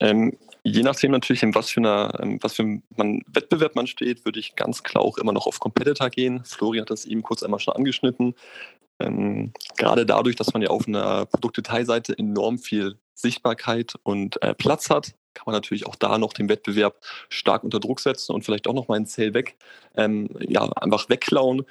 [0.00, 4.24] Ähm, je nachdem natürlich, in was für, einer, in was für einem Wettbewerb man steht,
[4.24, 6.44] würde ich ganz klar auch immer noch auf Competitor gehen.
[6.44, 8.34] Florian hat das eben kurz einmal schon angeschnitten.
[9.00, 14.90] Ähm, gerade dadurch, dass man ja auf einer Produktdetailseite enorm viel Sichtbarkeit und äh, Platz
[14.90, 18.66] hat, kann man natürlich auch da noch den Wettbewerb stark unter Druck setzen und vielleicht
[18.66, 19.56] auch noch mal einen Sale weg,
[19.96, 21.64] ähm, ja, einfach wegklauen.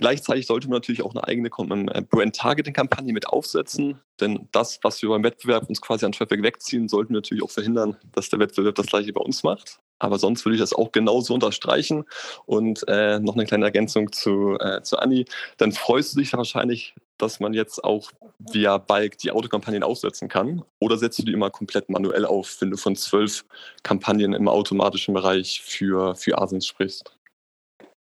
[0.00, 5.10] Gleichzeitig sollte man natürlich auch eine eigene äh, Brand-Targeting-Kampagne mit aufsetzen, denn das, was wir
[5.10, 8.76] beim Wettbewerb uns quasi an Traffic wegziehen, sollten wir natürlich auch verhindern, dass der Wettbewerb
[8.76, 9.78] das gleiche bei uns macht.
[9.98, 12.06] Aber sonst würde ich das auch genauso unterstreichen.
[12.46, 15.26] Und äh, noch eine kleine Ergänzung zu, äh, zu Anni.
[15.58, 20.62] Dann freust du dich wahrscheinlich, dass man jetzt auch via Bike die Autokampagnen aufsetzen kann.
[20.78, 23.44] Oder setzt du die immer komplett manuell auf, wenn du von zwölf
[23.82, 27.19] Kampagnen im automatischen Bereich für, für Asins sprichst?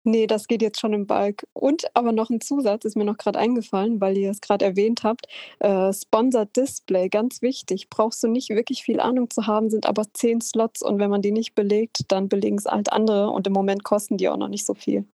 [0.04, 1.46] Nee, das geht jetzt schon im Balk.
[1.52, 5.02] Und aber noch ein Zusatz ist mir noch gerade eingefallen, weil ihr es gerade erwähnt
[5.04, 5.26] habt.
[5.58, 7.90] Äh, Sponsored Display, ganz wichtig.
[7.90, 11.20] Brauchst du nicht wirklich viel Ahnung zu haben, sind aber zehn Slots und wenn man
[11.22, 14.48] die nicht belegt, dann belegen es halt andere und im Moment kosten die auch noch
[14.48, 15.06] nicht so viel.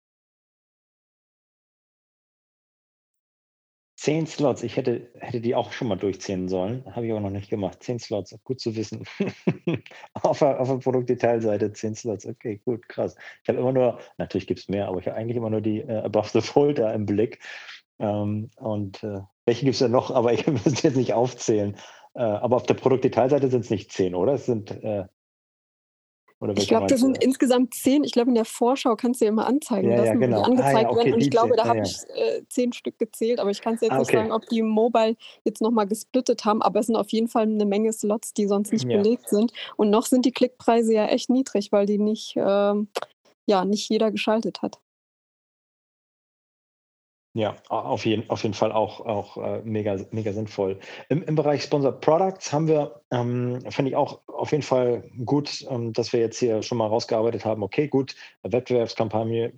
[4.05, 6.85] Zehn Slots, ich hätte, hätte die auch schon mal durchziehen sollen.
[6.95, 7.81] Habe ich auch noch nicht gemacht.
[7.81, 9.03] Zehn Slots, gut zu wissen.
[10.13, 13.15] auf, der, auf der Produktdetailseite zehn Slots, okay, gut, krass.
[13.41, 15.79] Ich habe immer nur, natürlich gibt es mehr, aber ich habe eigentlich immer nur die
[15.79, 17.39] äh, Above the Folder im Blick.
[17.97, 20.11] Ähm, und äh, welche gibt es denn noch?
[20.11, 21.75] Aber ich muss jetzt nicht aufzählen.
[22.13, 24.33] Äh, aber auf der Produktdetailseite sind es nicht zehn, oder?
[24.33, 25.05] Es sind äh,
[26.55, 28.03] ich glaube, das sind insgesamt zehn.
[28.03, 30.37] Ich glaube, in der Vorschau kannst du ja immer anzeigen ja, lassen, ja, genau.
[30.39, 31.13] die angezeigt ah, ja, okay, werden.
[31.13, 33.91] Und ich glaube, da habe ich äh, zehn Stück gezählt, aber ich kann es jetzt
[33.91, 34.01] ah, okay.
[34.01, 37.43] nicht sagen, ob die Mobile jetzt nochmal gesplittet haben, aber es sind auf jeden Fall
[37.43, 39.53] eine Menge Slots, die sonst nicht belegt sind.
[39.77, 42.89] Und noch sind die Klickpreise ja echt niedrig, weil die nicht, ähm,
[43.45, 44.79] ja, nicht jeder geschaltet hat.
[47.37, 50.79] Ja, auf jeden, auf jeden Fall auch, auch äh, mega, mega sinnvoll.
[51.09, 55.65] Im, Im Bereich Sponsored Products haben wir, ähm, finde ich auch auf jeden Fall gut,
[55.69, 59.51] ähm, dass wir jetzt hier schon mal rausgearbeitet haben, okay, gut, Wettbewerbskampagne,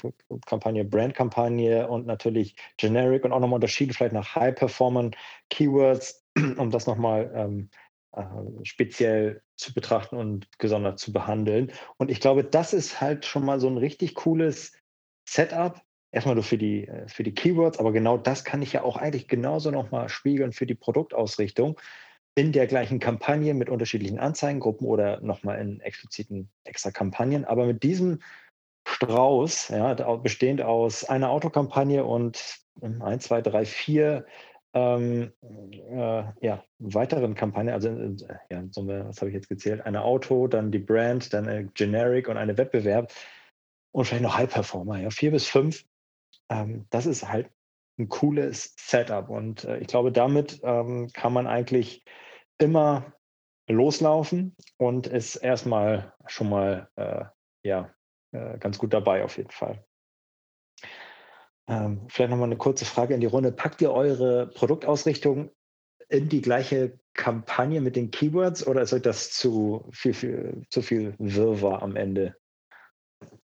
[0.47, 5.15] Kampagne, Brandkampagne und natürlich Generic und auch nochmal unterschieden vielleicht nach High-Performance
[5.51, 6.25] Keywords,
[6.57, 7.69] um das nochmal ähm,
[8.13, 8.23] äh,
[8.63, 11.71] speziell zu betrachten und gesondert zu behandeln.
[11.97, 14.73] Und ich glaube, das ist halt schon mal so ein richtig cooles
[15.29, 15.79] Setup,
[16.17, 18.97] erstmal nur für die, äh, für die Keywords, aber genau das kann ich ja auch
[18.97, 21.80] eigentlich genauso nochmal spiegeln für die Produktausrichtung.
[22.38, 27.45] in der gleichen Kampagne mit unterschiedlichen Anzeigengruppen oder nochmal in expliziten extra Kampagnen.
[27.45, 28.19] Aber mit diesem
[28.88, 32.60] Strauß, ja, bestehend aus einer Autokampagne und
[33.01, 34.25] ein, zwei, drei, vier
[34.73, 38.15] ähm, äh, ja, weiteren Kampagnen, also äh,
[38.51, 39.82] ja, was habe ich jetzt gezählt?
[39.82, 43.12] Eine Auto, dann die Brand, dann eine Generic und eine Wettbewerb
[43.91, 45.86] und vielleicht noch High Performer, ja, vier bis fünf.
[46.49, 47.51] Ähm, das ist halt
[47.99, 52.03] ein cooles Setup und äh, ich glaube, damit ähm, kann man eigentlich
[52.60, 53.13] immer
[53.67, 57.25] loslaufen und ist erstmal schon mal äh,
[57.63, 57.93] ja,
[58.31, 59.83] äh, ganz gut dabei auf jeden Fall.
[61.67, 63.51] Ähm, vielleicht nochmal eine kurze Frage in die Runde.
[63.51, 65.51] Packt ihr eure Produktausrichtung
[66.07, 70.81] in die gleiche Kampagne mit den Keywords oder ist euch das zu viel, viel, zu
[70.81, 72.38] viel Wirrwarr am Ende?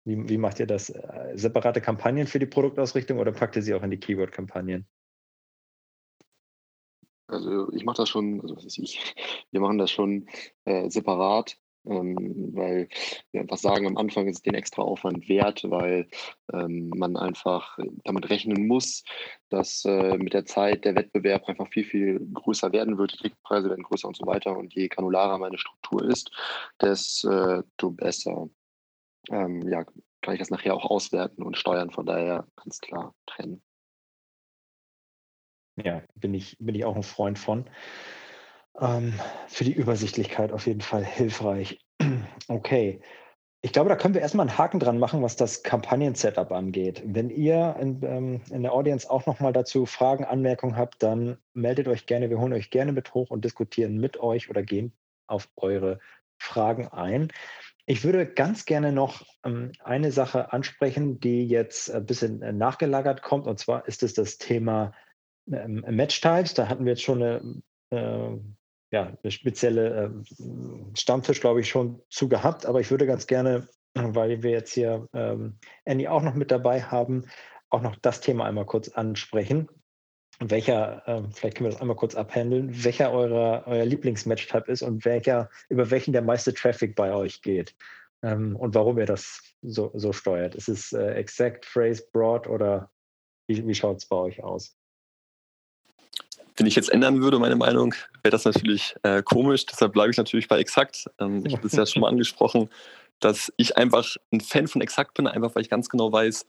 [0.04, 0.90] Wie, wie macht ihr das?
[0.90, 4.88] Äh, separate Kampagnen für die Produktausrichtung oder packt ihr sie auch in die Keyword-Kampagnen?
[7.28, 9.16] Also ich mache das schon, also was weiß ich,
[9.52, 10.28] wir machen das schon
[10.66, 11.58] äh, separat.
[11.84, 12.90] Ähm, weil
[13.32, 16.08] wir einfach sagen, am Anfang ist es den extra Aufwand wert, weil
[16.54, 19.04] ähm, man einfach damit rechnen muss,
[19.50, 23.70] dass äh, mit der Zeit der Wettbewerb einfach viel, viel größer werden wird, die Klickpreise
[23.70, 26.30] werden größer und so weiter und je granularer meine Struktur ist,
[26.80, 28.48] desto besser
[29.30, 29.86] ähm, ja,
[30.22, 33.62] kann ich das nachher auch auswerten und steuern, von daher ganz klar trennen.
[35.84, 37.70] Ja, bin ich, bin ich auch ein Freund von.
[38.80, 39.14] Ähm,
[39.48, 41.80] für die Übersichtlichkeit auf jeden Fall hilfreich.
[42.48, 43.02] Okay.
[43.64, 47.04] Ich glaube, da können wir erstmal einen Haken dran machen, was das Kampagnen-Setup angeht.
[47.06, 51.88] Wenn ihr in, ähm, in der Audience auch nochmal dazu Fragen, Anmerkungen habt, dann meldet
[51.88, 52.32] euch gerne.
[52.32, 54.94] Wir holen euch gerne mit hoch und diskutieren mit euch oder gehen
[55.28, 56.00] auf eure
[56.40, 57.32] Fragen ein.
[57.86, 63.22] Ich würde ganz gerne noch ähm, eine Sache ansprechen, die jetzt ein bisschen äh, nachgelagert
[63.22, 63.48] kommt.
[63.48, 64.94] Und zwar ist es das Thema
[65.52, 66.54] ähm, Match-Types.
[66.54, 68.38] Da hatten wir jetzt schon eine äh,
[68.92, 72.66] ja, eine spezielle äh, Stammtisch, glaube ich, schon zu gehabt.
[72.66, 76.82] Aber ich würde ganz gerne, weil wir jetzt hier ähm, Annie auch noch mit dabei
[76.82, 77.26] haben,
[77.70, 79.70] auch noch das Thema einmal kurz ansprechen.
[80.44, 85.06] Welcher, äh, vielleicht können wir das einmal kurz abhandeln, welcher eurer, euer Lieblingsmatch-Type ist und
[85.06, 87.76] welcher, über welchen der meiste Traffic bei euch geht
[88.24, 90.56] ähm, und warum ihr das so, so steuert.
[90.56, 92.90] Ist es äh, Exact, Phrase, Broad oder
[93.48, 94.76] wie, wie schaut es bei euch aus?
[96.56, 99.66] Wenn ich jetzt ändern würde, meine Meinung, wäre das natürlich äh, komisch.
[99.68, 101.06] Deshalb bleibe ich natürlich bei Exakt.
[101.20, 102.70] Ähm, ich habe es ja schon mal angesprochen,
[103.20, 106.46] dass ich einfach ein Fan von Exakt bin, einfach weil ich ganz genau weiß,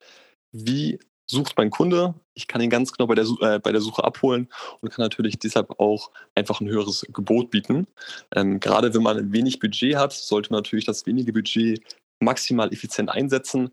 [0.52, 0.98] wie
[1.32, 2.14] sucht mein Kunde.
[2.34, 4.48] Ich kann ihn ganz genau bei der, äh, bei der Suche abholen
[4.80, 7.86] und kann natürlich deshalb auch einfach ein höheres Gebot bieten.
[8.34, 11.82] Ähm, gerade wenn man wenig Budget hat, sollte man natürlich das wenige Budget
[12.20, 13.70] maximal effizient einsetzen.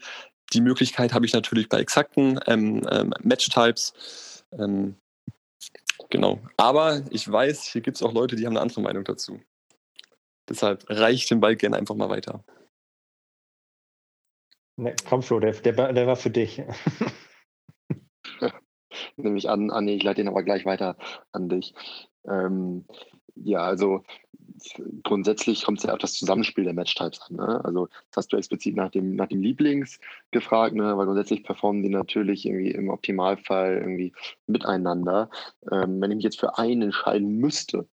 [0.54, 4.44] Die Möglichkeit habe ich natürlich bei exakten ähm, ähm, Match-Types.
[4.58, 4.96] Ähm,
[6.10, 6.40] Genau.
[6.58, 9.40] Aber ich weiß, hier gibt es auch Leute, die haben eine andere Meinung dazu.
[10.50, 12.44] Deshalb reicht den Ball gerne einfach mal weiter.
[14.78, 16.64] Ne, komm, Flo, der, der, der war für dich.
[19.18, 20.98] Nehme ich an, Anni, ich leite den aber gleich weiter
[21.32, 21.74] an dich.
[22.26, 22.86] Ähm,
[23.36, 24.04] ja, also
[25.04, 27.36] grundsätzlich kommt es ja auf das Zusammenspiel der Matchtypes an.
[27.38, 27.64] Ne?
[27.64, 30.00] Also das hast du explizit nach dem, nach dem Lieblings
[30.32, 30.98] gefragt, ne?
[30.98, 34.14] weil grundsätzlich performen die natürlich irgendwie im Optimalfall irgendwie
[34.48, 35.30] miteinander.
[35.72, 37.88] Ähm, wenn ich mich jetzt für einen entscheiden müsste,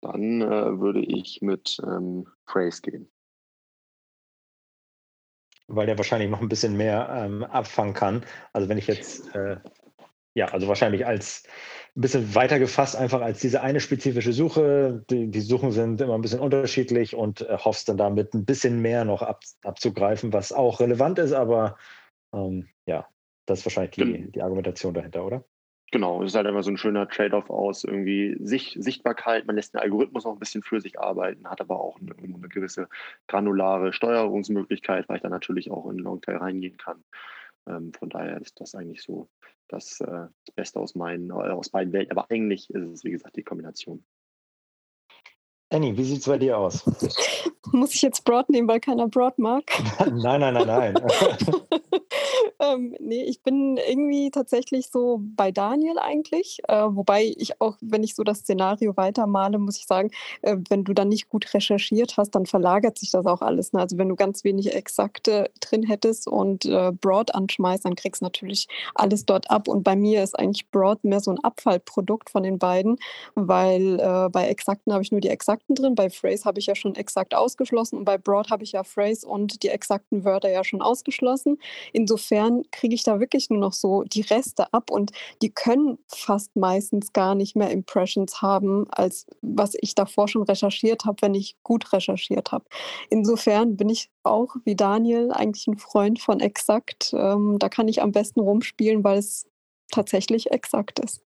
[0.00, 3.10] dann äh, würde ich mit ähm, Praise gehen.
[5.66, 8.22] Weil der wahrscheinlich noch ein bisschen mehr ähm, abfangen kann.
[8.52, 9.56] Also wenn ich jetzt, äh,
[10.34, 11.44] ja, also wahrscheinlich als
[11.96, 15.04] ein bisschen weiter gefasst, einfach als diese eine spezifische Suche.
[15.08, 18.82] Die, die Suchen sind immer ein bisschen unterschiedlich und äh, hoffst dann damit ein bisschen
[18.82, 21.76] mehr noch ab, abzugreifen, was auch relevant ist, aber
[22.32, 23.06] ähm, ja,
[23.46, 25.44] das ist wahrscheinlich die, die Argumentation dahinter, oder?
[25.92, 29.46] Genau, es ist halt einfach so ein schöner Trade-off aus irgendwie Sicht, Sichtbarkeit.
[29.46, 32.48] Man lässt den Algorithmus noch ein bisschen für sich arbeiten, hat aber auch eine, eine
[32.48, 32.88] gewisse
[33.28, 37.04] granulare Steuerungsmöglichkeit, weil ich dann natürlich auch in Longtail reingehen kann.
[37.66, 39.28] Ähm, von daher ist das eigentlich so
[39.68, 42.16] das, äh, das Beste aus, meinen, äh, aus beiden Welten.
[42.16, 44.04] Aber eigentlich ist es, wie gesagt, die Kombination.
[45.70, 46.84] Annie, wie sieht es bei dir aus?
[47.72, 49.64] Muss ich jetzt Broad nehmen, weil keiner Broad mag?
[49.98, 50.94] nein, nein, nein, nein.
[52.72, 56.60] ähm, nee, ich bin irgendwie tatsächlich so bei Daniel eigentlich.
[56.68, 60.10] Äh, wobei ich auch, wenn ich so das Szenario weitermale, muss ich sagen,
[60.42, 63.72] äh, wenn du dann nicht gut recherchiert hast, dann verlagert sich das auch alles.
[63.72, 63.80] Ne?
[63.80, 68.26] Also wenn du ganz wenig Exakte drin hättest und äh, Broad anschmeißt, dann kriegst du
[68.26, 69.68] natürlich alles dort ab.
[69.68, 72.98] Und bei mir ist eigentlich Broad mehr so ein Abfallprodukt von den beiden,
[73.34, 76.74] weil äh, bei Exakten habe ich nur die Exakten drin, bei Phrase habe ich ja
[76.74, 80.64] schon exakt ausgeschlossen und bei Broad habe ich ja Phrase und die exakten Wörter ja
[80.64, 81.58] schon ausgeschlossen.
[81.92, 85.12] Insofern dann kriege ich da wirklich nur noch so die Reste ab und
[85.42, 91.04] die können fast meistens gar nicht mehr Impressions haben, als was ich davor schon recherchiert
[91.04, 92.64] habe, wenn ich gut recherchiert habe.
[93.10, 97.12] Insofern bin ich auch wie Daniel eigentlich ein Freund von exakt.
[97.16, 99.46] Ähm, da kann ich am besten rumspielen, weil es
[99.90, 101.22] tatsächlich exakt ist.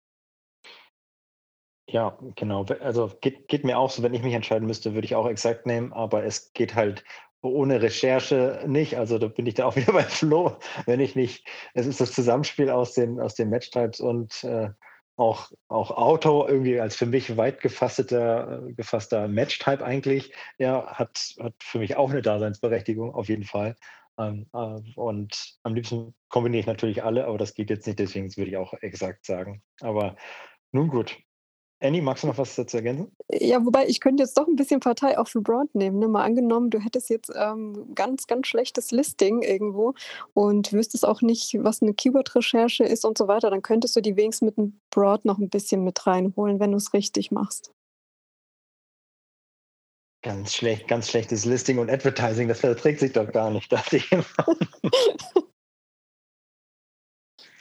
[1.88, 2.64] Ja, genau.
[2.80, 5.66] Also geht, geht mir auch so, wenn ich mich entscheiden müsste, würde ich auch exakt
[5.66, 7.04] nehmen, aber es geht halt
[7.42, 8.96] ohne Recherche nicht.
[8.96, 12.12] Also da bin ich da auch wieder bei Flo, wenn ich nicht, es ist das
[12.12, 14.70] Zusammenspiel aus den, aus den Matchtypes und äh,
[15.16, 21.54] auch, auch Auto irgendwie als für mich weit gefasster, gefasster Matchtype eigentlich, ja, hat, hat
[21.62, 23.76] für mich auch eine Daseinsberechtigung, auf jeden Fall.
[24.18, 28.34] Ähm, äh, und am liebsten kombiniere ich natürlich alle, aber das geht jetzt nicht, deswegen
[28.36, 29.62] würde ich auch exakt sagen.
[29.80, 30.16] Aber
[30.72, 31.18] nun gut,
[31.82, 33.10] Annie, magst du noch was dazu ergänzen?
[33.28, 35.98] Ja, wobei ich könnte jetzt doch ein bisschen Partei auf LeBron nehmen.
[35.98, 36.06] Ne?
[36.06, 39.94] Mal angenommen, du hättest jetzt ähm, ganz, ganz schlechtes Listing irgendwo
[40.32, 44.16] und wüsstest auch nicht, was eine Keyword-Recherche ist und so weiter, dann könntest du die
[44.16, 47.72] wenigstens mit dem Broad noch ein bisschen mit reinholen, wenn du es richtig machst.
[50.22, 54.12] Ganz schlecht, ganz schlechtes Listing und Advertising, das verträgt sich doch gar nicht, dachte ich
[54.12, 54.24] immer.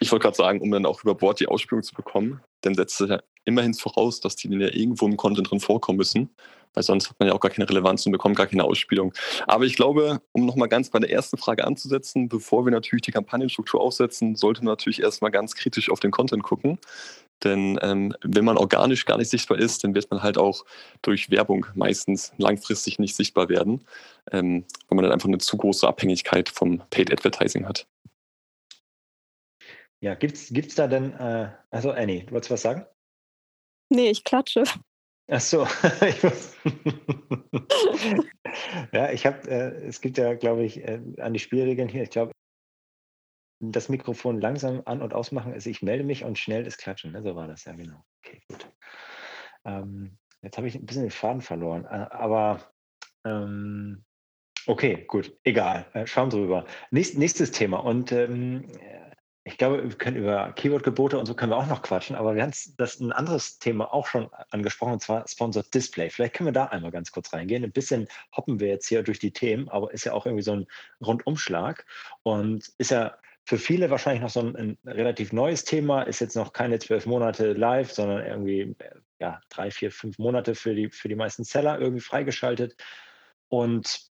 [0.02, 3.00] Ich wollte gerade sagen, um dann auch über Bord die Ausspielung zu bekommen, dann setzt
[3.02, 6.32] es ja immerhin voraus, dass die ja irgendwo im Content drin vorkommen müssen,
[6.74, 9.14] weil sonst hat man ja auch gar keine Relevanz und bekommt gar keine Ausspielung.
[9.46, 13.12] Aber ich glaube, um nochmal ganz bei der ersten Frage anzusetzen, bevor wir natürlich die
[13.12, 16.80] Kampagnenstruktur aufsetzen, sollte man natürlich erstmal ganz kritisch auf den Content gucken.
[17.44, 20.66] Denn ähm, wenn man organisch gar nicht sichtbar ist, dann wird man halt auch
[21.04, 23.86] durch Werbung meistens langfristig nicht sichtbar werden,
[24.32, 27.86] ähm, weil man dann einfach eine zu große Abhängigkeit vom Paid Advertising hat.
[30.02, 32.86] Ja, gibt's, gibt's da denn, äh, also Annie, du wolltest was sagen?
[33.90, 34.64] Nee, ich klatsche.
[35.30, 35.66] Ach so.
[38.92, 42.10] ja, ich habe, äh, es gibt ja, glaube ich, äh, an die Spielregeln hier, ich
[42.10, 42.34] glaube,
[43.62, 47.12] das Mikrofon langsam an- und ausmachen ist, ich melde mich und schnell ist Klatschen.
[47.12, 47.22] Ne?
[47.22, 48.04] So war das, ja, genau.
[48.26, 48.68] Okay, gut.
[49.66, 52.74] Ähm, jetzt habe ich ein bisschen den Faden verloren, äh, aber
[53.24, 54.04] ähm,
[54.66, 56.66] okay, gut, egal, äh, schauen drüber.
[56.90, 58.66] Nächst, nächstes Thema und ähm,
[59.44, 62.44] ich glaube, wir können über Keyword-Gebote und so können wir auch noch quatschen, aber wir
[62.44, 66.12] haben das ein anderes Thema auch schon angesprochen, und zwar Sponsored Display.
[66.12, 67.64] Vielleicht können wir da einmal ganz kurz reingehen.
[67.64, 70.54] Ein bisschen hoppen wir jetzt hier durch die Themen, aber ist ja auch irgendwie so
[70.54, 70.68] ein
[71.04, 71.86] Rundumschlag
[72.22, 76.36] und ist ja für viele wahrscheinlich noch so ein, ein relativ neues Thema, ist jetzt
[76.36, 78.76] noch keine zwölf Monate live, sondern irgendwie
[79.20, 82.76] ja, drei, vier, fünf Monate für die, für die meisten Seller irgendwie freigeschaltet.
[83.50, 84.11] Und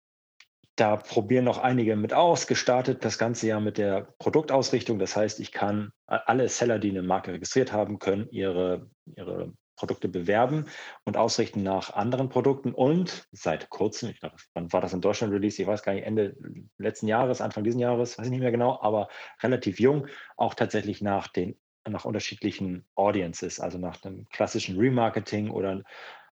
[0.76, 2.46] da probieren noch einige mit aus.
[2.46, 4.98] Gestartet das ganze Jahr mit der Produktausrichtung.
[4.98, 10.08] Das heißt, ich kann alle Seller, die eine Marke registriert haben, können ihre, ihre Produkte
[10.08, 10.66] bewerben
[11.04, 12.72] und ausrichten nach anderen Produkten.
[12.72, 15.60] Und seit kurzem, ich glaube, wann war das in Deutschland Release?
[15.60, 16.36] Ich weiß gar nicht, Ende
[16.78, 19.08] letzten Jahres, Anfang diesen Jahres, weiß ich nicht mehr genau, aber
[19.42, 20.06] relativ jung,
[20.36, 21.56] auch tatsächlich nach den
[21.86, 25.82] nach unterschiedlichen Audiences, also nach einem klassischen Remarketing oder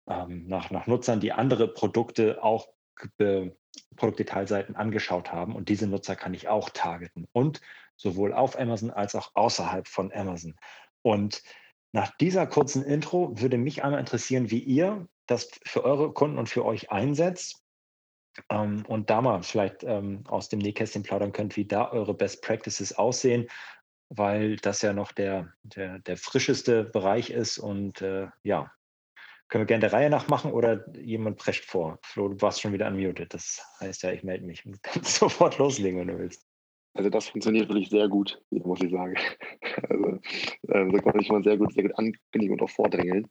[0.08, 2.68] ähm, nach, nach Nutzern, die andere Produkte auch
[3.96, 5.54] Produktdetailseiten angeschaut haben.
[5.54, 7.60] Und diese Nutzer kann ich auch targeten und
[7.96, 10.56] sowohl auf Amazon als auch außerhalb von Amazon.
[11.02, 11.42] Und
[11.92, 16.48] nach dieser kurzen Intro würde mich einmal interessieren, wie ihr das für eure Kunden und
[16.48, 17.62] für euch einsetzt.
[18.48, 22.42] Ähm, und da mal vielleicht ähm, aus dem Nähkästchen plaudern könnt, wie da eure Best
[22.42, 23.48] Practices aussehen,
[24.08, 27.58] weil das ja noch der, der, der frischeste Bereich ist.
[27.58, 28.72] Und äh, ja,
[29.52, 31.98] können wir gerne der Reihe nach machen oder jemand prescht vor?
[32.02, 33.34] Flo, du warst schon wieder unmuted.
[33.34, 36.46] Das heißt ja, ich melde mich und kannst sofort loslegen, wenn du willst.
[36.94, 39.14] Also das funktioniert wirklich sehr gut, muss ich sagen.
[39.88, 40.20] Also
[40.68, 43.28] äh, da konnte ich mal sehr gut, sehr gut ankündigen und auch vordrängeln.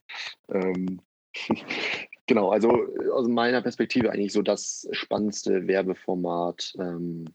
[0.49, 1.01] Ähm,
[2.27, 2.69] genau, also
[3.13, 7.25] aus meiner Perspektive eigentlich so das spannendste Werbeformat ähm,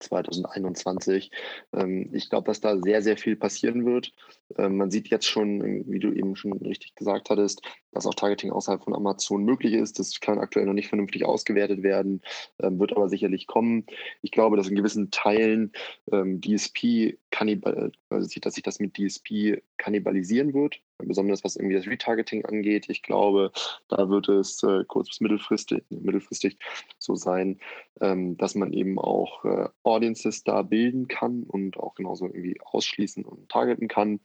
[0.00, 1.30] 2021.
[1.72, 4.12] Ähm, ich glaube, dass da sehr, sehr viel passieren wird.
[4.56, 7.62] Ähm, man sieht jetzt schon, wie du eben schon richtig gesagt hattest,
[7.96, 9.98] dass auch Targeting außerhalb von Amazon möglich ist.
[9.98, 12.22] Das kann aktuell noch nicht vernünftig ausgewertet werden,
[12.60, 13.86] ähm, wird aber sicherlich kommen.
[14.22, 15.72] Ich glaube, dass in gewissen Teilen
[16.10, 22.44] DSP kannibal, also dass sich das mit DSP kannibalisieren wird besonders was irgendwie das Retargeting
[22.44, 22.88] angeht.
[22.88, 23.52] Ich glaube,
[23.88, 26.58] da wird es äh, kurz- bis mittelfristig, mittelfristig
[26.98, 27.58] so sein,
[28.00, 33.24] ähm, dass man eben auch äh, Audiences da bilden kann und auch genauso irgendwie ausschließen
[33.24, 34.20] und targeten kann.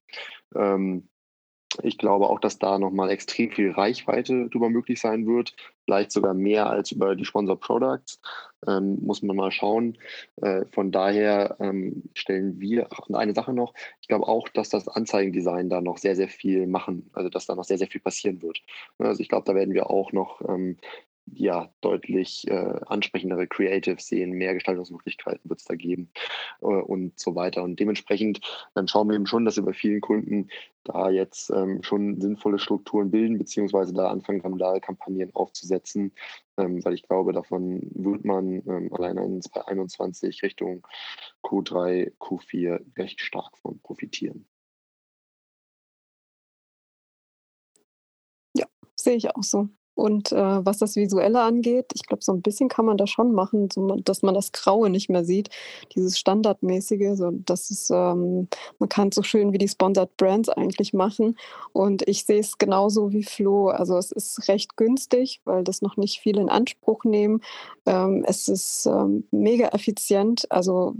[0.56, 1.10] Ähm,
[1.84, 5.56] ich glaube auch, dass da nochmal extrem viel Reichweite drüber möglich sein wird,
[5.86, 8.22] vielleicht sogar mehr als über die Sponsor Products.
[8.68, 9.98] Ähm, muss man mal schauen.
[10.42, 15.70] Äh, von daher ähm, stellen wir, eine Sache noch, ich glaube auch, dass das Anzeigendesign
[15.70, 18.62] da noch sehr, sehr viel machen, also dass da noch sehr, sehr viel passieren wird.
[19.00, 20.78] Also ich glaube, da werden wir auch noch ähm,
[21.34, 26.12] ja deutlich äh, ansprechendere Creatives sehen, mehr Gestaltungsmöglichkeiten wird es da geben
[26.62, 27.64] äh, und so weiter.
[27.64, 28.42] Und dementsprechend
[28.74, 30.50] dann schauen wir eben schon, dass wir bei vielen Kunden
[30.84, 34.42] da jetzt ähm, schon sinnvolle Strukturen bilden, beziehungsweise da anfangen,
[34.82, 36.12] Kampagnen aufzusetzen,
[36.58, 40.86] ähm, weil ich glaube, davon wird man ähm, allein in 2021 Richtung
[41.44, 44.46] Q3, Q4 recht stark von profitieren.
[48.54, 48.66] Ja,
[48.96, 49.70] sehe ich auch so.
[50.02, 53.34] Und äh, was das Visuelle angeht, ich glaube, so ein bisschen kann man das schon
[53.34, 55.50] machen, so, dass man das Graue nicht mehr sieht.
[55.94, 58.48] Dieses Standardmäßige, so, das ist, ähm,
[58.80, 61.38] man kann es so schön wie die Sponsored Brands eigentlich machen.
[61.72, 63.68] Und ich sehe es genauso wie Flo.
[63.68, 67.42] Also es ist recht günstig, weil das noch nicht viel in Anspruch nehmen.
[67.86, 70.52] Ähm, es ist ähm, mega effizient.
[70.52, 70.96] Also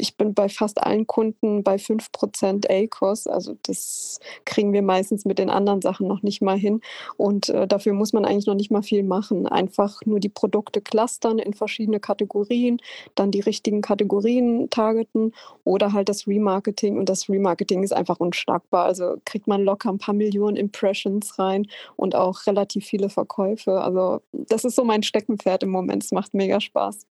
[0.00, 3.26] ich bin bei fast allen Kunden bei 5% ACOS.
[3.26, 6.80] Also das kriegen wir meistens mit den anderen Sachen noch nicht mal hin.
[7.16, 9.46] Und äh, dafür muss man eigentlich noch nicht mal viel machen.
[9.46, 12.78] Einfach nur die Produkte clustern in verschiedene Kategorien,
[13.14, 15.32] dann die richtigen Kategorien targeten
[15.64, 16.98] oder halt das Remarketing.
[16.98, 18.86] Und das Remarketing ist einfach unschlagbar.
[18.86, 23.80] Also kriegt man locker ein paar Millionen Impressions rein und auch relativ viele Verkäufe.
[23.80, 26.04] Also das ist so mein Steckenpferd im Moment.
[26.04, 27.09] Es macht mega Spaß.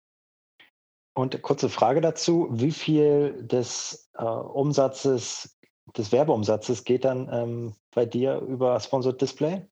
[1.14, 5.56] Und kurze Frage dazu: Wie viel des äh, Umsatzes,
[5.96, 9.66] des Werbeumsatzes geht dann ähm, bei dir über Sponsored Display?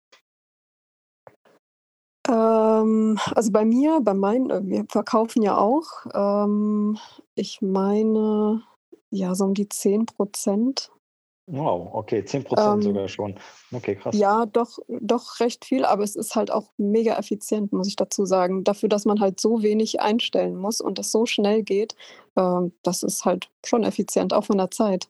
[2.29, 6.07] Ähm, also bei mir, bei meinen, äh, wir verkaufen ja auch.
[6.15, 6.99] Ähm,
[7.35, 8.63] ich meine,
[9.11, 10.91] ja, so um die 10 Prozent.
[11.47, 13.35] Wow, okay, 10 Prozent ähm, sogar schon.
[13.73, 14.17] Okay, krass.
[14.17, 18.25] Ja, doch, doch recht viel, aber es ist halt auch mega effizient, muss ich dazu
[18.25, 18.63] sagen.
[18.63, 21.97] Dafür, dass man halt so wenig einstellen muss und das so schnell geht,
[22.37, 25.09] äh, das ist halt schon effizient, auch von der Zeit.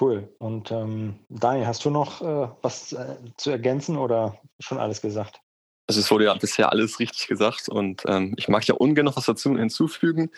[0.00, 0.32] Cool.
[0.38, 5.40] Und ähm, Daniel, hast du noch äh, was äh, zu ergänzen oder schon alles gesagt?
[5.88, 9.16] Also es wurde ja bisher alles richtig gesagt und ähm, ich mag ja ungern noch
[9.16, 10.30] was dazu hinzufügen.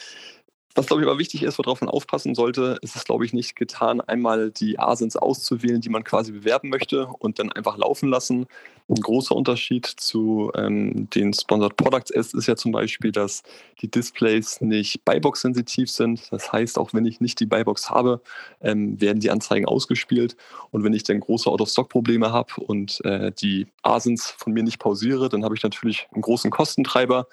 [0.74, 3.56] Was, glaube ich, aber wichtig ist, worauf man aufpassen sollte, ist es, glaube ich, nicht
[3.56, 8.46] getan, einmal die Asins auszuwählen, die man quasi bewerben möchte und dann einfach laufen lassen.
[8.88, 13.42] Ein großer Unterschied zu ähm, den Sponsored Products ist, ist ja zum Beispiel, dass
[13.82, 16.32] die Displays nicht Buybox-sensitiv sind.
[16.32, 18.22] Das heißt, auch wenn ich nicht die Buybox habe,
[18.62, 20.36] ähm, werden die Anzeigen ausgespielt.
[20.70, 25.28] Und wenn ich dann große Out-of-Stock-Probleme habe und äh, die Asins von mir nicht pausiere,
[25.28, 27.26] dann habe ich natürlich einen großen Kostentreiber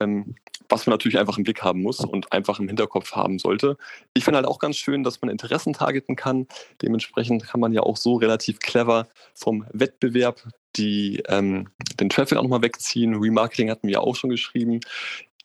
[0.00, 0.36] ähm,
[0.68, 3.76] was man natürlich einfach im Blick haben muss und einfach im Hinterkopf haben sollte.
[4.14, 6.46] Ich finde halt auch ganz schön, dass man Interessen targeten kann.
[6.82, 10.42] Dementsprechend kann man ja auch so relativ clever vom Wettbewerb
[10.76, 13.14] die, ähm, den Traffic auch nochmal wegziehen.
[13.14, 14.80] Remarketing hatten wir ja auch schon geschrieben.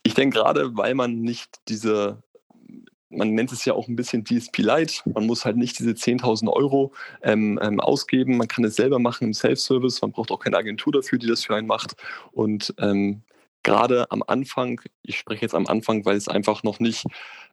[0.04, 2.22] Ich denke gerade, weil man nicht diese
[3.16, 5.04] man nennt es ja auch ein bisschen DSP Light.
[5.06, 8.38] Man muss halt nicht diese 10.000 Euro ähm, ähm, ausgeben.
[8.38, 10.02] Man kann es selber machen im Self-Service.
[10.02, 11.96] Man braucht auch keine Agentur dafür, die das für einen macht.
[12.32, 13.22] Und ähm,
[13.64, 17.06] gerade am Anfang, ich spreche jetzt am Anfang, weil es einfach noch nicht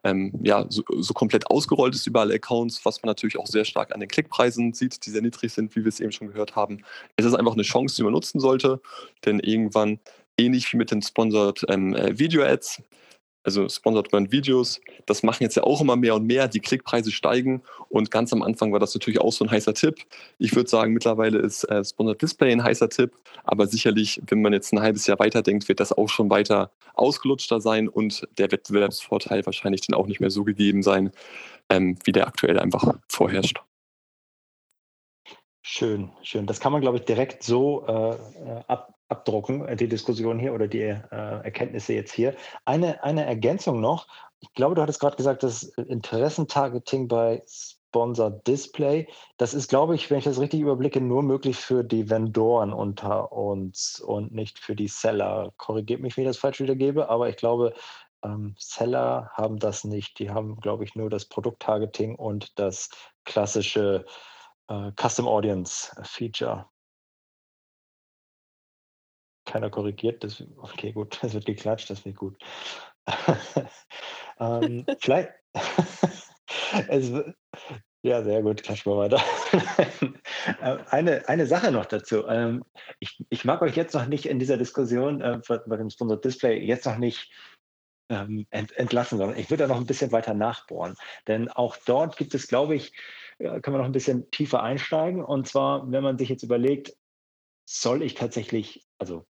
[0.05, 3.65] ähm, ja, so, so, komplett ausgerollt ist über alle Accounts, was man natürlich auch sehr
[3.65, 6.57] stark an den Klickpreisen sieht, die sehr niedrig sind, wie wir es eben schon gehört
[6.57, 6.83] haben.
[7.17, 8.81] Es ist einfach eine Chance, die man nutzen sollte,
[9.25, 10.01] denn irgendwann,
[10.39, 12.83] ähnlich wie mit den Sponsored ähm, äh, Video Ads,
[13.43, 14.81] also Sponsored Brand Videos.
[15.07, 16.49] Das machen jetzt ja auch immer mehr und mehr.
[16.49, 19.97] Die Klickpreise steigen und ganz am Anfang war das natürlich auch so ein heißer Tipp.
[20.39, 23.15] Ich würde sagen, mittlerweile ist äh, Sponsored Display ein heißer Tipp,
[23.45, 27.61] aber sicherlich, wenn man jetzt ein halbes Jahr weiterdenkt, wird das auch schon weiter ausgelutschter
[27.61, 31.11] sein und der Wettbewerbsvorteil wahrscheinlich dann auch nicht mehr so gegeben sein,
[31.69, 33.61] ähm, wie der aktuell einfach vorherrscht.
[35.63, 36.47] Schön, schön.
[36.47, 40.55] Das kann man, glaube ich, direkt so äh, äh ab, abdrucken, äh, die Diskussion hier
[40.55, 42.35] oder die äh, Erkenntnisse jetzt hier.
[42.65, 44.07] Eine, eine Ergänzung noch.
[44.41, 50.11] Ich glaube, du hattest gerade gesagt, das Interessentargeting bei Sponsor Display, das ist, glaube ich,
[50.11, 54.77] wenn ich das richtig überblicke, nur möglich für die Vendoren unter uns und nicht für
[54.77, 55.53] die Seller.
[55.57, 57.75] Korrigiert mich, wenn ich das falsch wiedergebe, aber ich glaube,
[58.23, 60.19] ähm, Seller haben das nicht.
[60.19, 62.91] Die haben, glaube ich, nur das Produkttargeting und das
[63.25, 64.07] klassische
[64.69, 66.67] äh, Custom Audience Feature
[69.51, 70.23] keiner korrigiert.
[70.25, 72.37] Das, okay, gut, es wird geklatscht, das wird gut.
[74.41, 75.31] ähm, vielleicht.
[76.89, 77.13] es,
[78.03, 79.23] ja, sehr gut, klatschen wir weiter.
[80.63, 82.27] Äh, eine, eine Sache noch dazu.
[82.27, 82.65] Ähm,
[82.99, 86.65] ich, ich mag euch jetzt noch nicht in dieser Diskussion äh, bei dem Sponsor Display
[86.65, 87.31] jetzt noch nicht
[88.09, 90.97] ähm, ent, entlassen, sondern ich würde da noch ein bisschen weiter nachbohren.
[91.29, 92.95] Denn auch dort gibt es, glaube ich,
[93.39, 95.23] kann man noch ein bisschen tiefer einsteigen.
[95.23, 96.97] Und zwar, wenn man sich jetzt überlegt,
[97.69, 99.25] soll ich tatsächlich also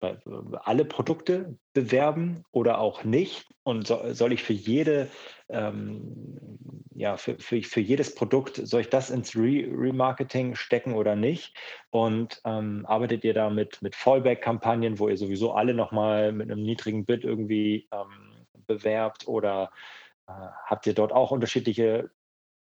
[0.64, 3.46] alle Produkte bewerben oder auch nicht?
[3.64, 5.10] Und so, soll ich für jede,
[5.50, 6.58] ähm,
[6.96, 11.54] ja, für, für, für jedes Produkt, soll ich das ins Re Remarketing stecken oder nicht?
[11.90, 16.64] Und ähm, arbeitet ihr da mit, mit Fallback-Kampagnen, wo ihr sowieso alle nochmal mit einem
[16.64, 19.72] niedrigen Bid irgendwie ähm, bewerbt oder
[20.28, 20.32] äh,
[20.66, 22.10] habt ihr dort auch unterschiedliche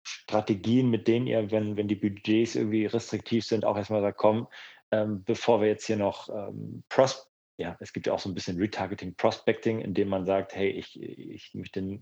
[0.03, 4.47] Strategien, mit denen ihr, wenn, wenn die Budgets irgendwie restriktiv sind, auch erstmal sagt, komm,
[4.91, 7.29] ähm, bevor wir jetzt hier noch ähm, Pros
[7.59, 10.99] ja, es gibt ja auch so ein bisschen Retargeting, Prospecting, indem man sagt, hey, ich,
[11.01, 12.01] ich möchte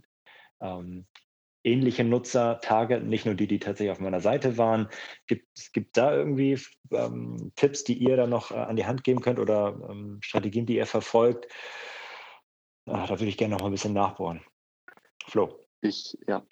[0.61, 1.07] ähm,
[1.63, 4.87] ähnliche Nutzer targeten, nicht nur die, die tatsächlich auf meiner Seite waren.
[5.25, 6.59] Gibt, es gibt da irgendwie
[6.91, 10.67] ähm, Tipps, die ihr da noch äh, an die Hand geben könnt oder ähm, Strategien,
[10.67, 11.51] die ihr verfolgt?
[12.85, 14.41] Ach, da würde ich gerne noch mal ein bisschen nachbohren.
[15.25, 15.65] Flo.
[15.81, 16.45] Ich, ja.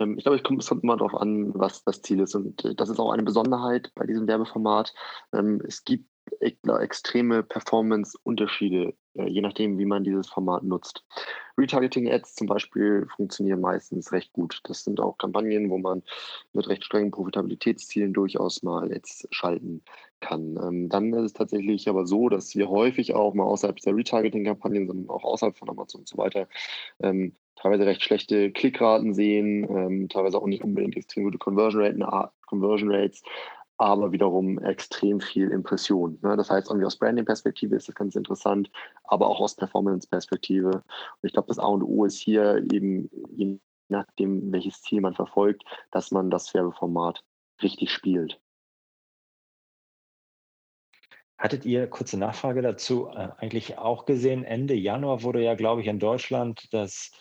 [0.00, 2.34] Ähm, ich glaube, es kommt, immer darauf an, was das Ziel ist.
[2.34, 4.94] Und äh, das ist auch eine Besonderheit bei diesem Werbeformat.
[5.32, 6.06] Ähm, es gibt
[6.40, 11.04] extreme Performance-Unterschiede, äh, je nachdem, wie man dieses Format nutzt.
[11.58, 14.60] Retargeting-Ads zum Beispiel funktionieren meistens recht gut.
[14.64, 16.02] Das sind auch Kampagnen, wo man
[16.52, 19.82] mit recht strengen Profitabilitätszielen durchaus mal Ads schalten
[20.20, 20.56] kann.
[20.62, 24.86] Ähm, dann ist es tatsächlich aber so, dass wir häufig auch mal außerhalb der Retargeting-Kampagnen,
[24.86, 26.48] sondern auch außerhalb von Amazon und so weiter,
[27.56, 32.92] teilweise recht schlechte Klickraten sehen, ähm, teilweise auch nicht unbedingt extrem gute Conversion, Raten, Conversion
[32.92, 33.22] Rates,
[33.80, 36.18] aber wiederum extrem viel Impression.
[36.22, 36.36] Ne?
[36.36, 38.70] Das heißt, irgendwie aus Branding-Perspektive ist das ganz interessant,
[39.04, 40.70] aber auch aus Performance-Perspektive.
[40.70, 40.82] Und
[41.22, 45.64] ich glaube, das A und O ist hier eben, je nachdem, welches Ziel man verfolgt,
[45.90, 47.24] dass man das Werbeformat
[47.62, 48.38] richtig spielt.
[51.38, 55.86] Hattet ihr, kurze Nachfrage dazu, äh, eigentlich auch gesehen, Ende Januar wurde ja, glaube ich,
[55.86, 57.12] in Deutschland das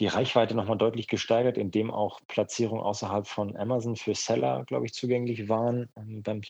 [0.00, 4.94] die Reichweite nochmal deutlich gesteigert, indem auch Platzierungen außerhalb von Amazon für Seller, glaube ich,
[4.94, 6.40] zugänglich waren ähm, beim,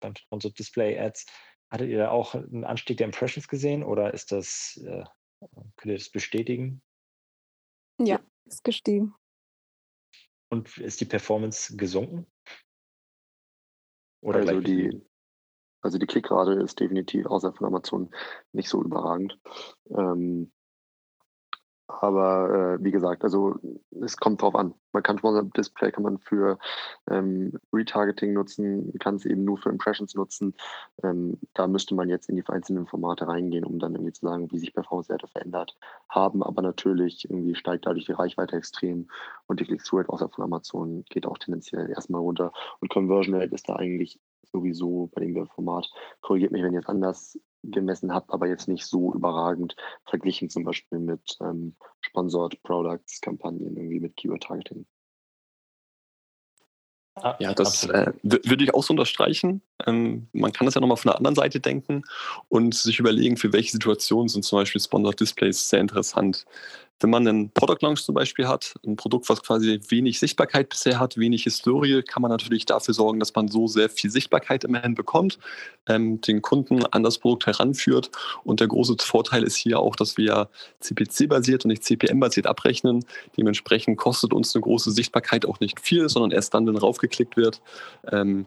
[0.00, 1.26] beim Sponsored Display Ads.
[1.70, 5.04] Hattet ihr da auch einen Anstieg der Impressions gesehen oder ist das, äh,
[5.76, 6.82] könnt ihr das bestätigen?
[8.00, 9.14] Ja, ist gestiegen.
[10.50, 12.26] Und ist die Performance gesunken?
[14.22, 15.02] Oder also die,
[15.82, 18.14] also die Klickrate ist definitiv außerhalb von Amazon
[18.52, 19.38] nicht so überragend.
[19.90, 20.52] Ähm,
[21.88, 23.54] aber äh, wie gesagt, also
[24.02, 24.74] es kommt drauf an.
[24.92, 26.58] Man kann Sponsored Display kann man für
[27.08, 30.54] ähm, Retargeting nutzen, kann es eben nur für Impressions nutzen.
[31.02, 34.50] Ähm, da müsste man jetzt in die einzelnen Formate reingehen, um dann irgendwie zu sagen,
[34.50, 35.76] wie sich Performance-Werte verändert
[36.08, 36.42] haben.
[36.42, 39.08] Aber natürlich irgendwie steigt dadurch die Reichweite extrem
[39.46, 42.52] und die Click-Through-Rate außerhalb von Amazon geht auch tendenziell erstmal runter.
[42.80, 44.18] Und Conversion Rate ist da eigentlich
[44.50, 45.88] sowieso bei dem Format.
[46.20, 47.38] Korrigiert mich, wenn es anders
[47.70, 53.76] gemessen habe, aber jetzt nicht so überragend verglichen zum Beispiel mit ähm, Sponsored Products Kampagnen
[53.76, 54.86] irgendwie mit Keyword Targeting.
[57.38, 59.62] Ja, das äh, würde ich auch so unterstreichen.
[59.86, 62.02] Ähm, man kann das ja nochmal von der anderen Seite denken
[62.48, 66.44] und sich überlegen, für welche Situationen sind zum Beispiel Sponsored Displays sehr interessant.
[67.00, 70.98] Wenn man einen Product Launch zum Beispiel hat, ein Produkt, was quasi wenig Sichtbarkeit bisher
[70.98, 74.94] hat, wenig Historie, kann man natürlich dafür sorgen, dass man so sehr viel Sichtbarkeit immerhin
[74.94, 75.38] bekommt,
[75.88, 78.10] ähm, den Kunden an das Produkt heranführt.
[78.44, 80.48] Und der große Vorteil ist hier auch, dass wir
[80.80, 83.04] CPC-basiert und nicht CPM-basiert abrechnen.
[83.36, 87.60] Dementsprechend kostet uns eine große Sichtbarkeit auch nicht viel, sondern erst dann, wenn raufgeklickt wird.
[88.10, 88.46] Ähm,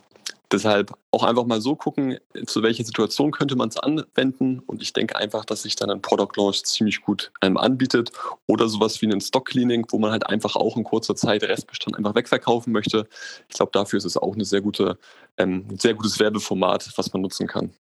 [0.52, 4.60] Deshalb auch einfach mal so gucken, zu welcher Situation könnte man es anwenden.
[4.60, 8.12] Und ich denke einfach, dass sich dann ein Product Launch ziemlich gut einem anbietet.
[8.48, 11.96] Oder sowas wie ein Stock Cleaning, wo man halt einfach auch in kurzer Zeit Restbestand
[11.98, 13.08] einfach wegverkaufen möchte.
[13.48, 14.98] Ich glaube, dafür ist es auch eine sehr gute,
[15.38, 17.72] ähm, ein sehr gutes Werbeformat, was man nutzen kann.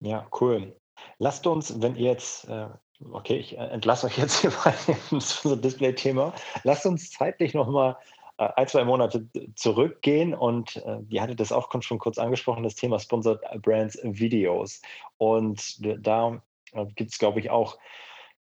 [0.00, 0.74] Ja, cool.
[1.18, 2.68] Lasst uns, wenn ihr jetzt, äh,
[3.12, 4.74] okay, ich äh, entlasse euch jetzt hier bei
[5.10, 6.32] dem Display-Thema,
[6.64, 7.96] lasst uns zeitlich nochmal
[8.48, 12.98] ein, zwei Monate zurückgehen und äh, ihr hattet das auch schon kurz angesprochen, das Thema
[12.98, 14.80] Sponsored Brands Videos.
[15.18, 17.78] Und da äh, gibt es, glaube ich, auch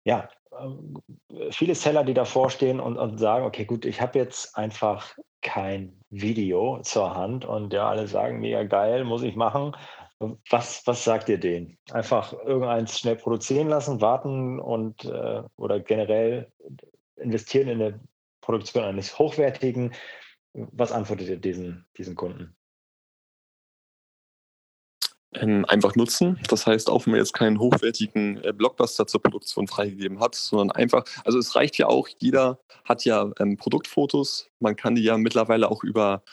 [0.03, 4.55] ja, äh, viele Seller, die davor stehen und, und sagen, okay, gut, ich habe jetzt
[4.57, 9.75] einfach kein Video zur Hand und ja, alle sagen, mega geil, muss ich machen.
[10.49, 11.77] Was, was sagt ihr denen?
[11.91, 16.51] Einfach irgendeins schnell produzieren lassen, warten und äh, oder generell
[17.17, 17.99] investieren in eine
[18.45, 19.93] Produktion eines hochwertigen.
[20.53, 22.55] Was antwortet ihr diesen, diesen Kunden?
[25.33, 26.39] Ähm, einfach nutzen.
[26.47, 30.71] Das heißt, auch wenn man jetzt keinen hochwertigen äh, Blockbuster zur Produktion freigegeben hat, sondern
[30.71, 35.17] einfach, also es reicht ja auch, jeder hat ja ähm, Produktfotos, man kann die ja
[35.17, 36.23] mittlerweile auch über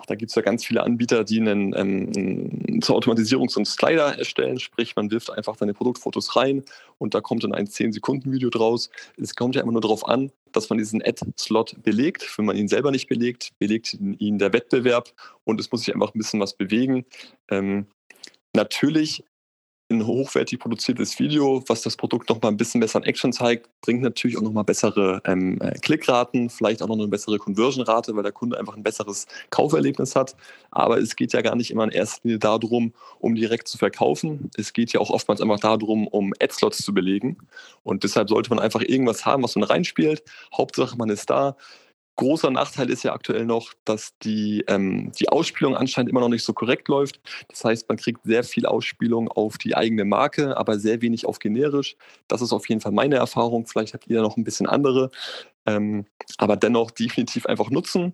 [0.00, 3.66] Ach, da gibt es ja ganz viele Anbieter, die einen, ähm, zur Automatisierung so einen
[3.66, 6.64] Slider erstellen, sprich man wirft einfach seine Produktfotos rein
[6.98, 8.90] und da kommt dann ein 10-Sekunden-Video draus.
[9.18, 12.38] Es kommt ja immer nur darauf an, dass man diesen Ad-Slot belegt.
[12.38, 15.12] Wenn man ihn selber nicht belegt, belegt ihn der Wettbewerb
[15.44, 17.04] und es muss sich einfach ein bisschen was bewegen.
[17.50, 17.86] Ähm,
[18.54, 19.24] natürlich
[19.90, 23.68] ein hochwertig produziertes Video, was das Produkt noch mal ein bisschen besser in Action zeigt,
[23.80, 28.14] bringt natürlich auch noch mal bessere ähm, äh, Klickraten, vielleicht auch noch eine bessere Conversion-Rate,
[28.14, 30.36] weil der Kunde einfach ein besseres Kauferlebnis hat.
[30.70, 34.50] Aber es geht ja gar nicht immer in erster Linie darum, um direkt zu verkaufen.
[34.56, 37.38] Es geht ja auch oftmals einfach darum, um Ad-Slots zu belegen.
[37.82, 40.22] Und deshalb sollte man einfach irgendwas haben, was man reinspielt.
[40.56, 41.56] Hauptsache, man ist da
[42.20, 46.44] großer Nachteil ist ja aktuell noch, dass die, ähm, die Ausspielung anscheinend immer noch nicht
[46.44, 47.18] so korrekt läuft.
[47.48, 51.38] Das heißt, man kriegt sehr viel Ausspielung auf die eigene Marke, aber sehr wenig auf
[51.38, 51.96] generisch.
[52.28, 53.66] Das ist auf jeden Fall meine Erfahrung.
[53.66, 55.10] Vielleicht habt ihr noch ein bisschen andere.
[55.66, 56.06] Ähm,
[56.38, 58.12] aber dennoch definitiv einfach nutzen,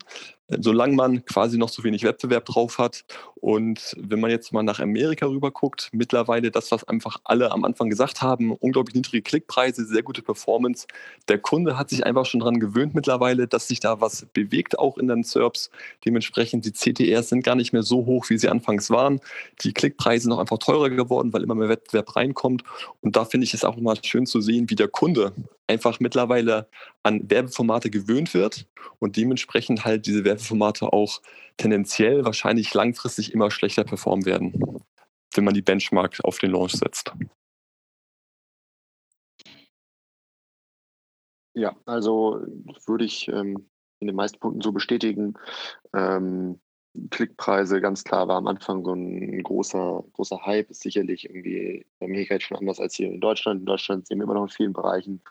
[0.49, 3.05] solange man quasi noch so wenig Wettbewerb drauf hat.
[3.37, 7.65] Und wenn man jetzt mal nach Amerika rüber guckt, mittlerweile das, was einfach alle am
[7.65, 10.87] Anfang gesagt haben, unglaublich niedrige Klickpreise, sehr gute Performance.
[11.29, 14.99] Der Kunde hat sich einfach schon daran gewöhnt mittlerweile, dass sich da was bewegt, auch
[14.99, 15.71] in den SERPs.
[16.05, 19.21] Dementsprechend die CTRs sind gar nicht mehr so hoch, wie sie anfangs waren.
[19.63, 22.63] Die Klickpreise sind auch einfach teurer geworden, weil immer mehr Wettbewerb reinkommt.
[23.01, 25.33] Und da finde ich es auch mal schön zu sehen, wie der Kunde
[25.69, 26.69] einfach mittlerweile
[27.03, 31.21] an Werbeformate gewöhnt wird und dementsprechend halt diese Werbeformate auch
[31.57, 34.85] tendenziell wahrscheinlich langfristig immer schlechter performen werden,
[35.35, 37.13] wenn man die Benchmark auf den Launch setzt.
[41.55, 42.45] Ja, also
[42.87, 45.35] würde ich ähm, in den meisten Punkten so bestätigen.
[45.95, 46.61] Ähm,
[47.11, 52.07] Klickpreise, ganz klar, war am Anfang so ein großer, großer Hype, ist sicherlich irgendwie in
[52.07, 53.61] Amerika schon anders als hier in Deutschland.
[53.61, 55.23] In Deutschland sehen wir immer noch in vielen Bereichen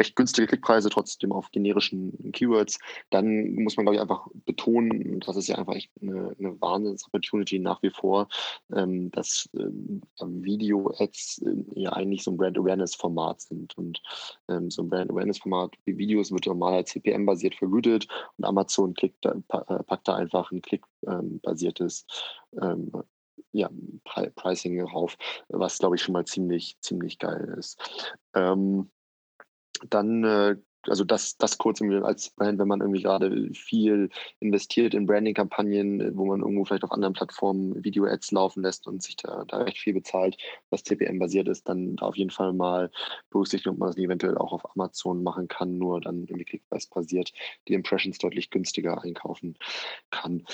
[0.00, 2.78] recht günstige Klickpreise, trotzdem auf generischen Keywords,
[3.10, 7.58] dann muss man, glaube ich, einfach betonen, das ist ja einfach echt eine, eine Wahnsinns-Opportunity
[7.58, 8.28] nach wie vor,
[8.74, 13.76] ähm, dass ähm, Video-Ads äh, ja eigentlich so ein Brand-Awareness-Format sind.
[13.76, 14.00] Und
[14.48, 18.08] ähm, so ein Brand-Awareness-Format wie Videos wird normal CPM-basiert vergütet
[18.38, 22.06] und Amazon klickt, äh, packt da einfach ein Klick-basiertes
[22.60, 22.90] ähm,
[23.52, 23.68] ja,
[24.36, 25.16] Pricing drauf,
[25.48, 27.80] was glaube ich schon mal ziemlich, ziemlich geil ist.
[28.34, 28.90] Ähm,
[29.88, 30.56] dann äh,
[30.88, 34.08] also das, das kurz als Brand, wenn man irgendwie gerade viel
[34.38, 39.16] investiert in Branding-Kampagnen, wo man irgendwo vielleicht auf anderen Plattformen Video-Ads laufen lässt und sich
[39.16, 40.36] da, da recht viel bezahlt,
[40.70, 42.90] was CPM-basiert ist, dann da auf jeden Fall mal
[43.30, 47.32] berücksichtigen, ob man das eventuell auch auf Amazon machen kann, nur dann irgendwie Clickbase-basiert
[47.68, 49.58] die Impressions deutlich günstiger einkaufen
[50.10, 50.44] kann.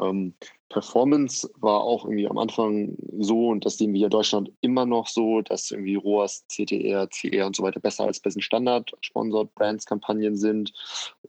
[0.00, 0.34] Ähm,
[0.68, 5.06] Performance war auch irgendwie am Anfang so, und das sehen wir in Deutschland immer noch
[5.06, 9.86] so, dass irgendwie ROAS, CTR, CR und so weiter besser als besten Standard Sponsored Brands
[9.86, 10.72] Kampagnen sind.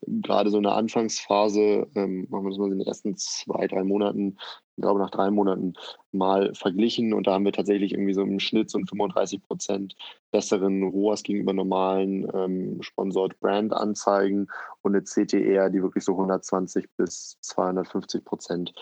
[0.08, 3.84] Gerade so in der Anfangsphase, ähm, machen wir das mal in den ersten zwei, drei
[3.84, 4.38] Monaten,
[4.78, 5.74] ich glaube nach drei Monaten
[6.12, 9.96] mal verglichen und da haben wir tatsächlich irgendwie so im Schnitt so einen 35 Prozent
[10.32, 14.48] besseren ROAS gegenüber normalen ähm, Sponsored Brand Anzeigen
[14.84, 18.74] und eine CTR, die wirklich so 120 bis 250 Prozent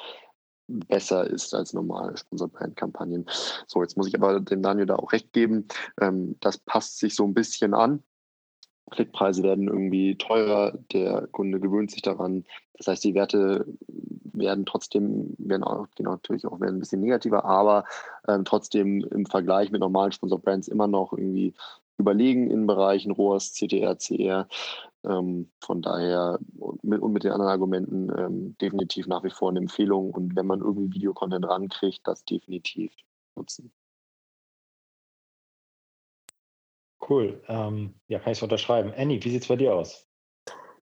[0.67, 3.25] besser ist als normale Sponsor-Brand-Kampagnen.
[3.67, 5.67] So, jetzt muss ich aber dem Daniel da auch recht geben.
[6.01, 8.03] Ähm, das passt sich so ein bisschen an.
[8.91, 12.45] Klickpreise werden irgendwie teurer, der Kunde gewöhnt sich daran.
[12.73, 17.45] Das heißt, die Werte werden trotzdem, werden auch, genau, natürlich auch werden ein bisschen negativer,
[17.45, 17.85] aber
[18.27, 21.53] ähm, trotzdem im Vergleich mit normalen Sponsor-Brands immer noch irgendwie
[21.97, 24.47] überlegen in Bereichen ROAS, CTR, CR.
[25.07, 29.49] Ähm, von daher und mit, und mit den anderen Argumenten ähm, definitiv nach wie vor
[29.49, 30.11] eine Empfehlung.
[30.11, 32.93] Und wenn man irgendwie Videocontent rankriegt, das definitiv
[33.35, 33.71] nutzen.
[37.07, 37.41] Cool.
[37.47, 38.91] Ähm, ja, kann ich es unterschreiben.
[38.95, 40.04] Annie, wie sieht es bei dir aus?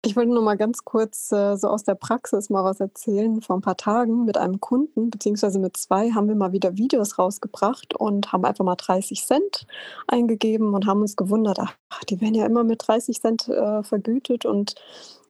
[0.06, 3.42] Ich wollte nur mal ganz kurz äh, so aus der Praxis mal was erzählen.
[3.42, 7.18] Vor ein paar Tagen mit einem Kunden, beziehungsweise mit zwei, haben wir mal wieder Videos
[7.18, 9.66] rausgebracht und haben einfach mal 30 Cent
[10.06, 14.46] eingegeben und haben uns gewundert, ach, die werden ja immer mit 30 Cent äh, vergütet
[14.46, 14.76] und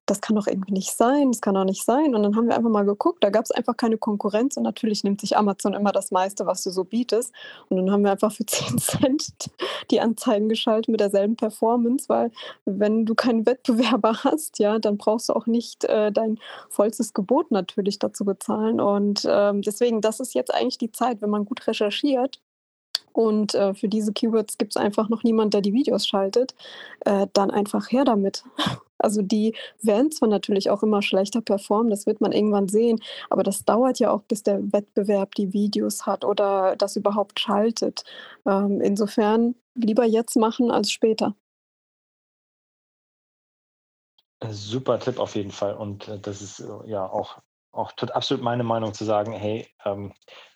[0.07, 2.14] das kann doch irgendwie nicht sein, das kann doch nicht sein.
[2.14, 5.04] Und dann haben wir einfach mal geguckt, da gab es einfach keine Konkurrenz und natürlich
[5.04, 7.32] nimmt sich Amazon immer das meiste, was du so bietest.
[7.68, 9.50] Und dann haben wir einfach für 10 Cent
[9.90, 12.30] die Anzeigen geschaltet mit derselben Performance, weil
[12.64, 16.38] wenn du keinen Wettbewerber hast, ja, dann brauchst du auch nicht äh, dein
[16.70, 18.80] vollstes Gebot natürlich dazu bezahlen.
[18.80, 22.40] Und ähm, deswegen, das ist jetzt eigentlich die Zeit, wenn man gut recherchiert,
[23.12, 26.54] und äh, für diese Keywords gibt es einfach noch niemand, der die Videos schaltet,
[27.07, 28.44] äh, dann einfach her damit.
[28.99, 33.42] Also die werden zwar natürlich auch immer schlechter performen, das wird man irgendwann sehen, aber
[33.42, 38.05] das dauert ja auch, bis der Wettbewerb die Videos hat oder das überhaupt schaltet.
[38.47, 41.34] Ähm, insofern lieber jetzt machen als später.
[44.40, 45.74] Äh, super Tipp auf jeden Fall.
[45.74, 47.38] Und äh, das ist äh, ja auch,
[47.72, 50.12] auch absolut meine Meinung zu sagen, hey, ähm,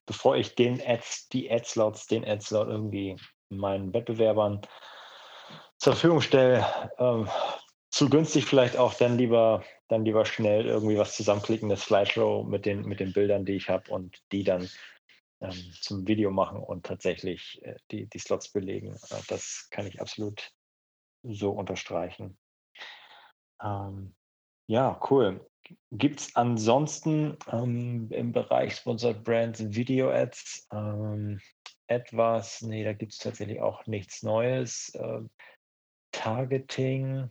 [0.06, 3.16] bevor ich den Ads, die Ad-Slots, den Ad-Slot irgendwie
[3.48, 4.60] meinen Wettbewerbern
[5.78, 6.66] zur Verfügung stelle,
[6.98, 7.28] ähm,
[7.90, 12.64] zu günstig vielleicht auch dann lieber, dann lieber schnell irgendwie was zusammenklicken, das Slideshow mit
[12.64, 14.68] den, mit den Bildern, die ich habe und die dann
[15.40, 18.94] ähm, zum Video machen und tatsächlich äh, die, die Slots belegen.
[19.10, 20.52] Äh, das kann ich absolut
[21.22, 22.38] so unterstreichen.
[23.62, 24.14] Ähm,
[24.68, 25.46] ja, cool.
[25.90, 31.40] Gibt es ansonsten ähm, im Bereich Sponsored Brands Video Ads ähm,
[31.86, 32.62] etwas?
[32.62, 34.94] Nee, da gibt es tatsächlich auch nichts Neues.
[34.94, 35.22] Äh,
[36.12, 37.30] Targeting,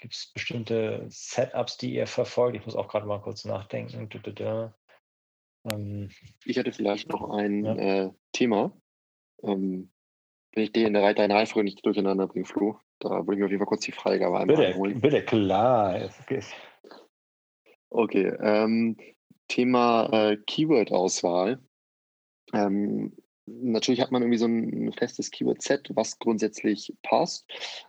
[0.00, 2.56] gibt es bestimmte Setups, die ihr verfolgt?
[2.56, 4.08] Ich muss auch gerade mal kurz nachdenken.
[5.70, 6.10] Ähm,
[6.44, 7.74] ich hätte vielleicht noch ein ja.
[7.76, 8.72] äh, Thema.
[9.42, 9.90] Ähm,
[10.52, 13.44] wenn ich dir in der deine Reihenfolge nicht durcheinander bringe, Flo, da würde ich mir
[13.44, 15.00] auf jeden Fall kurz die Freigabe einmal bitte, einholen.
[15.00, 16.10] Bitte, klar.
[17.90, 18.96] Okay, ähm,
[19.48, 21.60] Thema äh, Keyword-Auswahl.
[22.52, 23.16] Ähm,
[23.62, 27.46] natürlich hat man irgendwie so ein festes Keyword-Set, was grundsätzlich passt.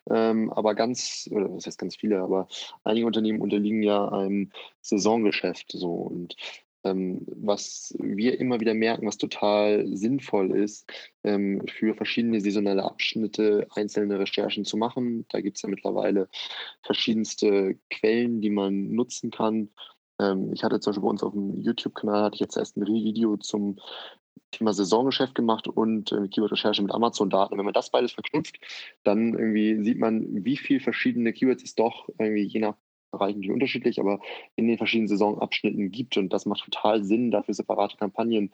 [0.09, 2.47] Ähm, aber ganz, oder was heißt ganz viele, aber
[2.83, 4.51] einige Unternehmen unterliegen ja einem
[4.81, 5.71] Saisongeschäft.
[5.71, 5.91] So.
[5.91, 6.35] Und
[6.83, 10.91] ähm, was wir immer wieder merken, was total sinnvoll ist,
[11.23, 15.25] ähm, für verschiedene saisonale Abschnitte einzelne Recherchen zu machen.
[15.29, 16.27] Da gibt es ja mittlerweile
[16.81, 19.69] verschiedenste Quellen, die man nutzen kann.
[20.19, 22.85] Ähm, ich hatte zum Beispiel bei uns auf dem YouTube-Kanal, hatte ich jetzt erst ein
[22.85, 23.77] Video zum
[24.51, 27.57] Thema Saisongeschäft gemacht und äh, Keyword-Recherche mit Amazon-Daten.
[27.57, 28.59] Wenn man das beides verknüpft,
[29.03, 32.75] dann irgendwie sieht man, wie viele verschiedene Keywords es doch irgendwie je nach
[33.11, 34.19] Bereich natürlich unterschiedlich, aber
[34.55, 36.17] in den verschiedenen Saisonabschnitten gibt.
[36.17, 38.51] Und das macht total Sinn, dafür separate Kampagnen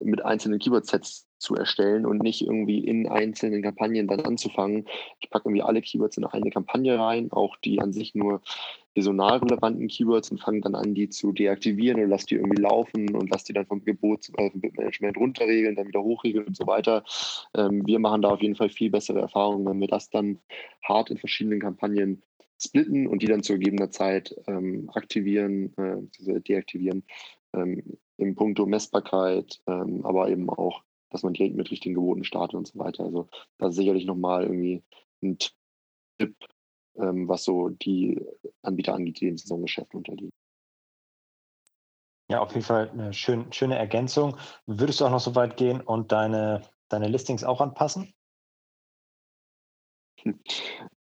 [0.00, 4.86] mit einzelnen Keyword-Sets zu erstellen und nicht irgendwie in einzelnen Kampagnen dann anzufangen.
[5.20, 8.42] Ich packe irgendwie alle Keywords in eine Kampagne rein, auch die an sich nur
[8.96, 13.14] saisonal relevanten Keywords und fange dann an, die zu deaktivieren und lasse die irgendwie laufen
[13.14, 17.04] und lasse die dann vom Gebot, äh, vom runterregeln, dann wieder hochregeln und so weiter.
[17.54, 20.38] Ähm, wir machen da auf jeden Fall viel bessere Erfahrungen, wenn wir das dann
[20.82, 22.22] hart in verschiedenen Kampagnen
[22.58, 27.04] splitten und die dann zu gegebener Zeit ähm, aktivieren, äh, deaktivieren,
[27.52, 32.54] ähm, im Punkto Messbarkeit, ähm, aber eben auch, dass man direkt mit richtigen Geboten startet
[32.54, 33.04] und so weiter.
[33.04, 33.28] Also
[33.58, 34.82] das ist sicherlich nochmal irgendwie
[35.22, 36.34] ein Tipp,
[36.98, 38.20] ähm, was so die
[38.62, 40.32] Anbieter angeht, die im Saisongeschäft unterliegen.
[42.28, 44.36] Ja, auf jeden Fall eine schön, schöne Ergänzung.
[44.66, 48.12] Würdest du auch noch so weit gehen und deine, deine Listings auch anpassen?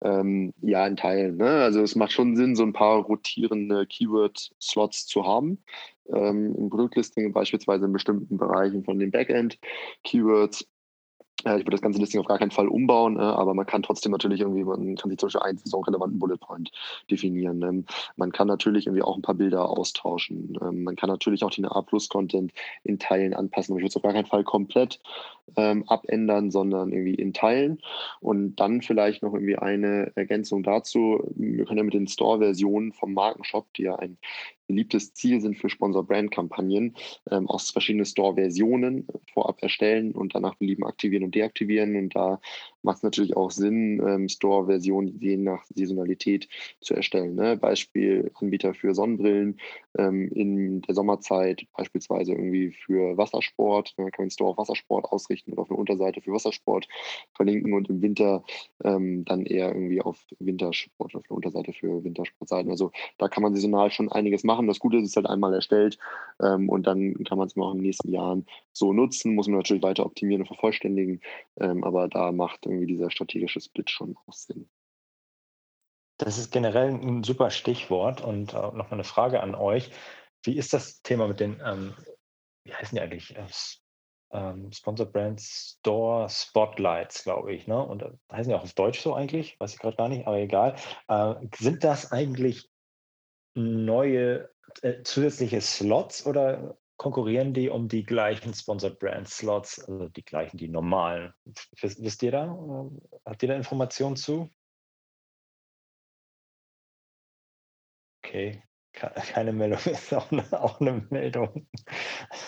[0.04, 1.36] Ähm, ja, in Teilen.
[1.36, 1.48] Ne?
[1.48, 5.62] Also es macht schon Sinn, so ein paar rotierende Keyword-Slots zu haben.
[6.08, 10.66] Ähm, Im Produktlisting beispielsweise in bestimmten Bereichen von den Backend-Keywords
[11.44, 13.82] äh, ich würde das ganze Listing auf gar keinen Fall umbauen, äh, aber man kann
[13.82, 16.70] trotzdem natürlich irgendwie, man kann sich zum Beispiel einen saisonrelevanten Bullet Point
[17.10, 17.62] definieren.
[17.62, 17.84] Ähm,
[18.16, 20.58] man kann natürlich irgendwie auch ein paar Bilder austauschen.
[20.62, 22.52] Ähm, man kann natürlich auch den A-Plus-Content
[22.84, 23.72] in Teilen anpassen.
[23.72, 25.00] Aber ich würde es auf gar keinen Fall komplett
[25.56, 27.80] ähm, abändern, sondern irgendwie in Teilen.
[28.20, 31.20] Und dann vielleicht noch irgendwie eine Ergänzung dazu.
[31.34, 34.18] Wir können ja mit den Store-Versionen vom Markenshop, die ja ein
[34.66, 36.94] beliebtes Ziel sind für Sponsor-Brand-Kampagnen,
[37.30, 41.96] ähm, aus verschiedenen Store-Versionen vorab erstellen und danach belieben aktivieren und deaktivieren.
[41.96, 42.40] Und da
[42.82, 46.48] macht es natürlich auch Sinn, ähm, Store-Versionen je nach Saisonalität
[46.80, 47.34] zu erstellen.
[47.34, 47.56] Ne?
[47.56, 49.58] Beispiel Anbieter für Sonnenbrillen
[49.98, 53.94] ähm, in der Sommerzeit, beispielsweise irgendwie für Wassersport.
[53.96, 56.88] Kann man den Store auf Wassersport ausrichten oder auf eine Unterseite für Wassersport
[57.34, 58.44] verlinken und im Winter
[58.84, 62.70] ähm, dann eher irgendwie auf Wintersport, auf eine Unterseite für Wintersportseiten.
[62.70, 64.66] Also da kann man saisonal schon einiges machen.
[64.66, 65.98] Das Gute ist, es ist halt einmal erstellt
[66.42, 69.34] ähm, und dann kann man es auch in den nächsten Jahren so nutzen.
[69.34, 71.20] Muss man natürlich weiter optimieren und vervollständigen,
[71.60, 74.68] ähm, aber da macht irgendwie dieser strategische Split schon Sinn.
[76.18, 79.90] Das ist generell ein super Stichwort und äh, nochmal eine Frage an euch.
[80.44, 81.94] Wie ist das Thema mit den, ähm,
[82.64, 83.36] wie heißen die eigentlich?
[83.36, 83.46] Äh,
[84.32, 87.66] ähm, Sponsored Brand Store Spotlights, glaube ich.
[87.66, 87.84] Ne?
[87.84, 89.58] Und äh, heißen die auch auf Deutsch so eigentlich?
[89.60, 90.76] Weiß ich gerade gar nicht, aber egal.
[91.08, 92.70] Äh, sind das eigentlich
[93.54, 94.48] neue
[94.82, 100.56] äh, zusätzliche Slots oder konkurrieren die um die gleichen Sponsored Brand Slots, also die gleichen,
[100.56, 101.32] die normalen?
[101.80, 102.56] Wisst, ihr da?
[103.24, 104.50] Habt ihr da Informationen zu?
[108.24, 108.62] Okay,
[108.92, 111.66] keine Meldung ist auch eine, auch eine Meldung.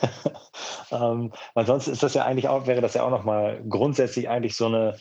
[0.91, 1.33] ähm,
[1.67, 4.97] sonst ist das ja eigentlich auch, wäre das ja auch nochmal grundsätzlich eigentlich so eine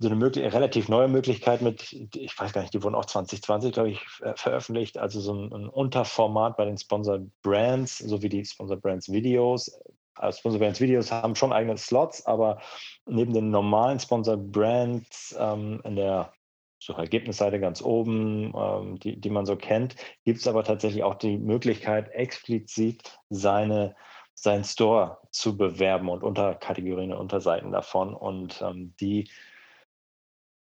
[0.00, 3.72] so eine mögliche, relativ neue Möglichkeit mit, ich weiß gar nicht, die wurden auch 2020,
[3.72, 4.00] glaube ich,
[4.34, 9.78] veröffentlicht, also so ein, ein Unterformat bei den Sponsored Brands, sowie die Sponsored Brands Videos.
[10.14, 12.62] Also Sponsored Brands Videos haben schon eigene Slots, aber
[13.04, 16.32] neben den normalen Sponsored Brands ähm, in der
[16.78, 21.36] Suchergebnisseite ganz oben, ähm, die, die man so kennt, gibt es aber tatsächlich auch die
[21.36, 23.94] Möglichkeit, explizit seine
[24.34, 28.14] seinen Store zu bewerben und Unterkategorien und Unterseiten davon.
[28.14, 29.28] Und ähm, die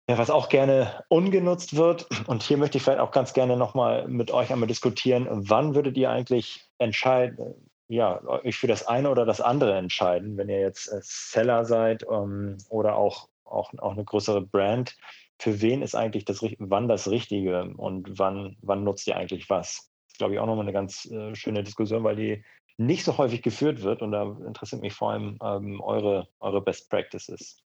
[0.09, 4.07] Ja, was auch gerne ungenutzt wird, und hier möchte ich vielleicht auch ganz gerne nochmal
[4.07, 9.25] mit euch einmal diskutieren, wann würdet ihr eigentlich entscheiden, ja, euch für das eine oder
[9.25, 14.05] das andere entscheiden, wenn ihr jetzt äh, Seller seid ähm, oder auch, auch, auch eine
[14.05, 14.97] größere Brand?
[15.39, 19.91] Für wen ist eigentlich das, wann das Richtige und wann, wann nutzt ihr eigentlich was?
[20.07, 22.45] Das ist, glaube ich, auch nochmal eine ganz äh, schöne Diskussion, weil die
[22.77, 26.91] nicht so häufig geführt wird und da interessiert mich vor allem ähm, eure, eure Best
[26.91, 27.63] Practices.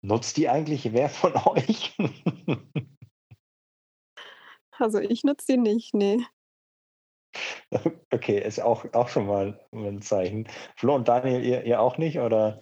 [0.00, 1.96] Nutzt die eigentlich wer von euch?
[4.72, 6.18] also ich nutze die nicht, nee.
[8.10, 10.48] Okay, ist auch, auch schon mal ein Zeichen.
[10.76, 12.60] Flo und Daniel, ihr, ihr auch nicht, oder?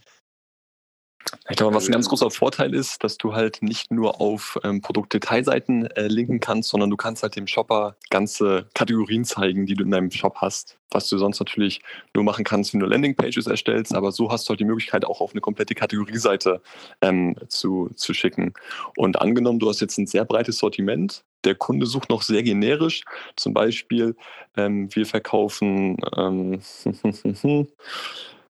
[1.48, 4.80] Ich glaube, was ein ganz großer Vorteil ist, dass du halt nicht nur auf ähm,
[4.80, 9.84] Produktdetailseiten äh, linken kannst, sondern du kannst halt dem Shopper ganze Kategorien zeigen, die du
[9.84, 10.78] in deinem Shop hast.
[10.90, 11.82] Was du sonst natürlich
[12.14, 15.20] nur machen kannst, wenn du Landingpages erstellst, aber so hast du halt die Möglichkeit, auch
[15.20, 16.62] auf eine komplette Kategorieseite
[17.00, 18.54] ähm, zu, zu schicken.
[18.96, 23.02] Und angenommen, du hast jetzt ein sehr breites Sortiment, der Kunde sucht noch sehr generisch.
[23.36, 24.16] Zum Beispiel,
[24.56, 26.60] ähm, wir verkaufen ähm,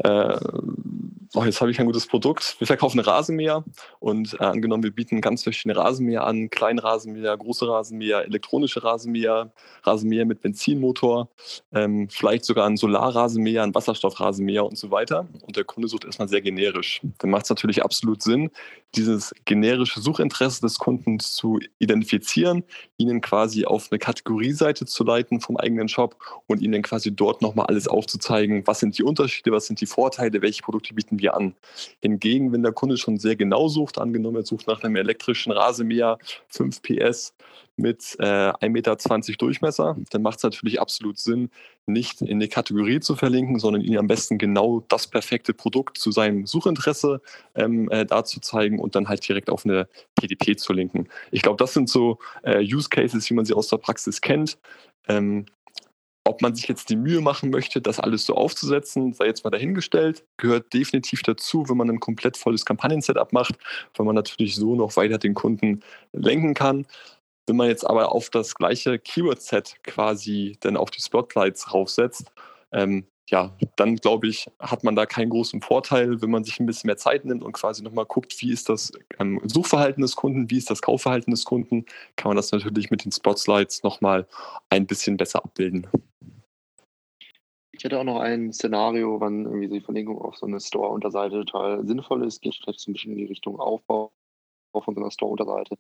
[0.02, 0.38] äh,
[1.34, 2.56] oh, jetzt habe ich ein gutes Produkt.
[2.58, 3.64] Wir verkaufen Rasenmäher
[3.98, 9.52] und äh, angenommen, wir bieten ganz verschiedene Rasenmäher an, Kleinrasenmäher, große Rasenmäher, elektronische Rasenmäher,
[9.84, 11.28] Rasenmäher mit Benzinmotor,
[11.72, 15.26] ähm, vielleicht sogar ein Solarrasenmäher, ein Wasserstoffrasenmäher und so weiter.
[15.46, 17.00] Und der Kunde sucht erstmal sehr generisch.
[17.18, 18.50] Dann macht es natürlich absolut Sinn,
[18.94, 22.64] dieses generische Suchinteresse des Kunden zu identifizieren,
[22.96, 26.16] ihnen quasi auf eine Kategorieseite zu leiten vom eigenen Shop
[26.46, 30.42] und ihnen quasi dort nochmal alles aufzuzeigen, was sind die Unterschiede, was sind die Vorteile,
[30.42, 31.54] welche Produkte bieten wir an.
[32.00, 36.18] Hingegen, wenn der Kunde schon sehr genau sucht, angenommen, er sucht nach einem elektrischen Rasenmäher
[36.48, 37.34] 5 PS
[37.80, 38.96] mit äh, 1,20 Meter
[39.38, 41.50] Durchmesser, dann macht es natürlich absolut Sinn,
[41.86, 46.12] nicht in die Kategorie zu verlinken, sondern ihm am besten genau das perfekte Produkt zu
[46.12, 47.20] seinem Suchinteresse
[47.54, 51.08] ähm, äh, dazu zeigen und dann halt direkt auf eine PDP zu linken.
[51.30, 54.58] Ich glaube, das sind so äh, Use Cases, wie man sie aus der Praxis kennt.
[55.08, 55.46] Ähm,
[56.24, 59.50] ob man sich jetzt die Mühe machen möchte, das alles so aufzusetzen, sei jetzt mal
[59.50, 63.54] dahingestellt, gehört definitiv dazu, wenn man ein komplett volles Kampagnen-Setup macht,
[63.96, 65.80] weil man natürlich so noch weiter den Kunden
[66.12, 66.86] lenken kann.
[67.50, 72.30] Wenn man jetzt aber auf das gleiche Keyword-Set quasi dann auf die Spotlights raufsetzt,
[72.70, 76.66] ähm, ja, dann glaube ich, hat man da keinen großen Vorteil, wenn man sich ein
[76.66, 80.48] bisschen mehr Zeit nimmt und quasi nochmal guckt, wie ist das ähm, Suchverhalten des Kunden,
[80.48, 84.28] wie ist das Kaufverhalten des Kunden, kann man das natürlich mit den Spotlights nochmal
[84.68, 85.88] ein bisschen besser abbilden.
[87.72, 91.84] Ich hätte auch noch ein Szenario, wann irgendwie die Verlinkung auf so eine Store-Unterseite total
[91.84, 92.42] sinnvoll ist.
[92.42, 94.12] Geht vielleicht so ein bisschen in die Richtung Aufbau
[94.72, 95.76] so einer Store-Unterseite.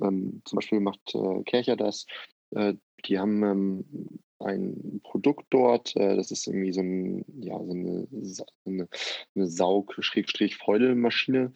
[0.00, 2.06] Ähm, zum Beispiel macht äh, Kercher das.
[2.50, 2.74] Äh,
[3.06, 3.86] die haben ähm,
[4.38, 8.06] ein Produkt dort, äh, das ist irgendwie so, ein, ja, so eine,
[8.64, 8.88] eine,
[9.34, 11.52] eine Saug-Fäudelmaschine.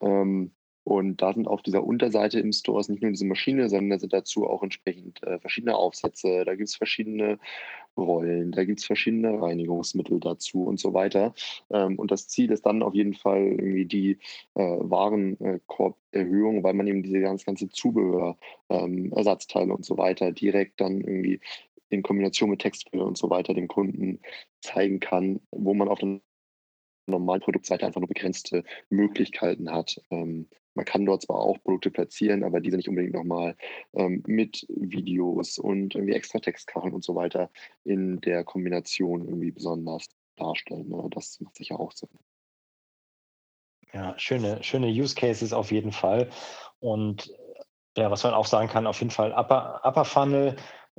[0.00, 0.52] Ähm,
[0.84, 4.12] und da sind auf dieser Unterseite im Store nicht nur diese Maschine, sondern da sind
[4.12, 7.38] dazu auch entsprechend äh, verschiedene Aufsätze, da gibt es verschiedene
[7.96, 11.34] Rollen, da gibt es verschiedene Reinigungsmittel dazu und so weiter.
[11.70, 14.18] Ähm, und das Ziel ist dann auf jeden Fall irgendwie die
[14.54, 18.36] äh, Warenkorberhöhung, weil man eben diese ganz ganze Zubehör,
[18.68, 21.40] ähm, Ersatzteile und so weiter direkt dann irgendwie
[21.90, 24.20] in Kombination mit Textbilder und so weiter dem Kunden
[24.62, 26.20] zeigen kann, wo man auf der
[27.06, 32.44] normalen Produktseite einfach nur begrenzte Möglichkeiten hat, ähm, man kann dort zwar auch Produkte platzieren,
[32.44, 33.56] aber diese nicht unbedingt nochmal
[33.94, 37.50] ähm, mit Videos und irgendwie extra Textkacheln und so weiter
[37.84, 40.88] in der Kombination irgendwie besonders darstellen.
[40.88, 41.08] Ne?
[41.10, 42.08] Das macht sicher auch Sinn.
[43.92, 46.30] Ja, schöne, schöne Use Cases auf jeden Fall.
[46.80, 47.30] Und
[47.96, 50.56] ja, was man auch sagen kann, auf jeden Fall Upper, Upper Funnel.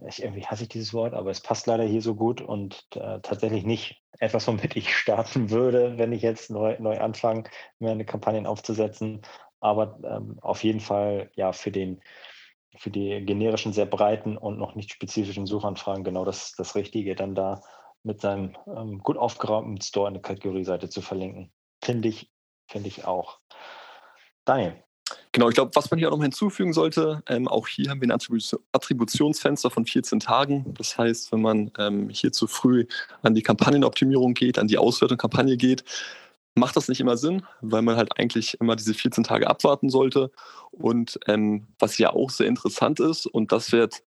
[0.08, 3.20] Ich, irgendwie hasse ich dieses Wort, aber es passt leider hier so gut und äh,
[3.22, 7.44] tatsächlich nicht etwas, womit ich starten würde, wenn ich jetzt neu, neu anfange,
[7.80, 9.22] mir eine Kampagne aufzusetzen
[9.64, 12.02] aber ähm, auf jeden Fall ja für den
[12.76, 17.36] für die generischen, sehr breiten und noch nicht spezifischen Suchanfragen genau das, das Richtige, dann
[17.36, 17.62] da
[18.02, 21.52] mit seinem ähm, gut aufgeräumten Store eine Kategorieseite zu verlinken.
[21.84, 22.32] Finde ich,
[22.68, 23.38] finde ich auch.
[24.44, 24.84] Daniel.
[25.32, 28.08] Genau, ich glaube, was man hier auch noch hinzufügen sollte, ähm, auch hier haben wir
[28.08, 28.20] ein
[28.72, 30.74] Attributionsfenster von 14 Tagen.
[30.78, 32.86] Das heißt, wenn man ähm, hier zu früh
[33.22, 35.84] an die Kampagnenoptimierung geht, an die Auswertung Kampagne geht,
[36.56, 40.32] macht das nicht immer Sinn, weil man halt eigentlich immer diese 14 Tage abwarten sollte.
[40.72, 44.04] Und ähm, was ja auch sehr interessant ist, und das wird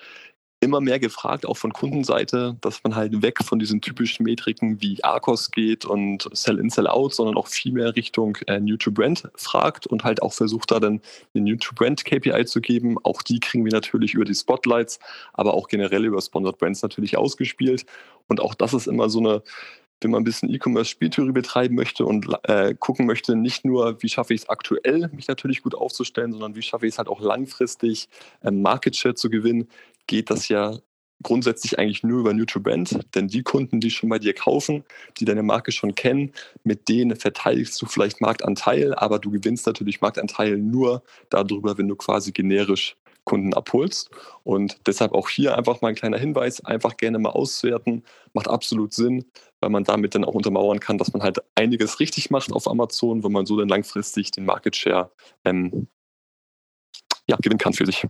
[0.64, 5.02] immer mehr gefragt, auch von Kundenseite, dass man halt weg von diesen typischen Metriken wie
[5.04, 10.22] ARCOS geht und Sell-in, Sell-out, sondern auch viel mehr Richtung äh, New-to-Brand fragt und halt
[10.22, 11.02] auch versucht, da dann
[11.34, 12.96] eine New-to-Brand-KPI zu geben.
[13.02, 14.98] Auch die kriegen wir natürlich über die Spotlights,
[15.34, 17.84] aber auch generell über Sponsored Brands natürlich ausgespielt.
[18.26, 19.42] Und auch das ist immer so eine
[20.04, 24.34] wenn man ein bisschen E-Commerce-Spieltheorie betreiben möchte und äh, gucken möchte, nicht nur, wie schaffe
[24.34, 28.08] ich es aktuell, mich natürlich gut aufzustellen, sondern wie schaffe ich es halt auch langfristig,
[28.42, 29.68] ähm, Market Share zu gewinnen,
[30.06, 30.78] geht das ja
[31.22, 34.84] grundsätzlich eigentlich nur über Neutral Brand, denn die Kunden, die schon bei dir kaufen,
[35.18, 36.32] die deine Marke schon kennen,
[36.64, 41.96] mit denen verteidigst du vielleicht Marktanteil, aber du gewinnst natürlich Marktanteil nur darüber, wenn du
[41.96, 44.10] quasi generisch Kunden abholst.
[44.42, 48.92] Und deshalb auch hier einfach mal ein kleiner Hinweis, einfach gerne mal auswerten, macht absolut
[48.92, 49.24] Sinn,
[49.60, 53.24] weil man damit dann auch untermauern kann, dass man halt einiges richtig macht auf Amazon,
[53.24, 55.10] wenn man so dann langfristig den Market Share
[55.44, 55.88] ähm,
[57.26, 58.06] ja, gewinnen kann für sich.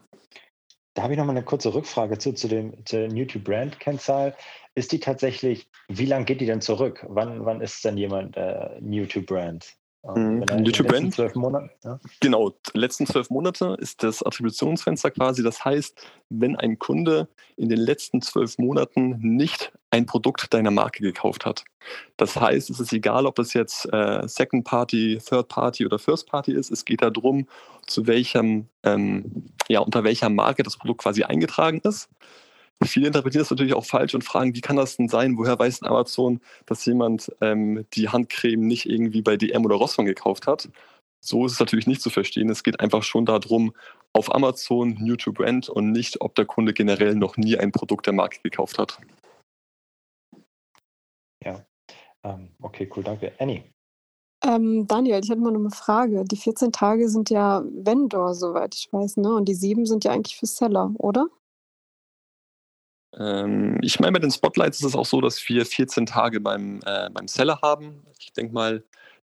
[0.95, 4.37] Da habe ich noch mal eine kurze Rückfrage zu, zu, dem, zur New-to-Brand-Kennzahl.
[4.77, 7.05] Ist die tatsächlich, wie lange geht die denn zurück?
[7.09, 9.77] Wann, wann ist denn jemand äh, New-to-Brand?
[10.05, 10.45] Mhm.
[10.65, 10.93] YouTube
[11.35, 11.99] Monate, ja.
[12.21, 15.43] Genau, letzten zwölf Monate ist das Attributionsfenster quasi.
[15.43, 15.99] Das heißt,
[16.29, 21.65] wenn ein Kunde in den letzten zwölf Monaten nicht ein Produkt deiner Marke gekauft hat.
[22.17, 26.29] Das heißt, es ist egal, ob es jetzt äh, Second Party, Third Party oder First
[26.29, 26.71] Party ist.
[26.71, 27.47] Es geht darum,
[27.87, 32.11] zu welchem, ähm, ja, unter welcher Marke das Produkt quasi eingetragen ist.
[32.83, 35.39] Viele interpretieren das natürlich auch falsch und fragen, wie kann das denn sein?
[35.39, 40.07] Woher weiß denn Amazon, dass jemand ähm, die Handcreme nicht irgendwie bei DM oder Rossmann
[40.07, 40.69] gekauft hat?
[41.25, 42.51] So ist es natürlich nicht zu verstehen.
[42.51, 43.73] Es geht einfach schon darum,
[44.13, 48.07] auf Amazon New to Brand und nicht, ob der Kunde generell noch nie ein Produkt
[48.07, 48.99] der Marke gekauft hat.
[51.43, 51.65] Ja,
[52.23, 53.33] ähm, okay, cool, danke.
[53.39, 53.65] Annie.
[54.45, 56.25] Ähm, Daniel, ich hatte mal noch eine Frage.
[56.25, 59.35] Die 14 Tage sind ja Vendor, soweit ich weiß, ne?
[59.35, 61.29] Und die sieben sind ja eigentlich für Seller, oder?
[63.19, 66.81] Ähm, ich meine, bei den Spotlights ist es auch so, dass wir 14 Tage beim,
[66.85, 68.05] äh, beim Seller haben.
[68.19, 68.85] Ich denke mal,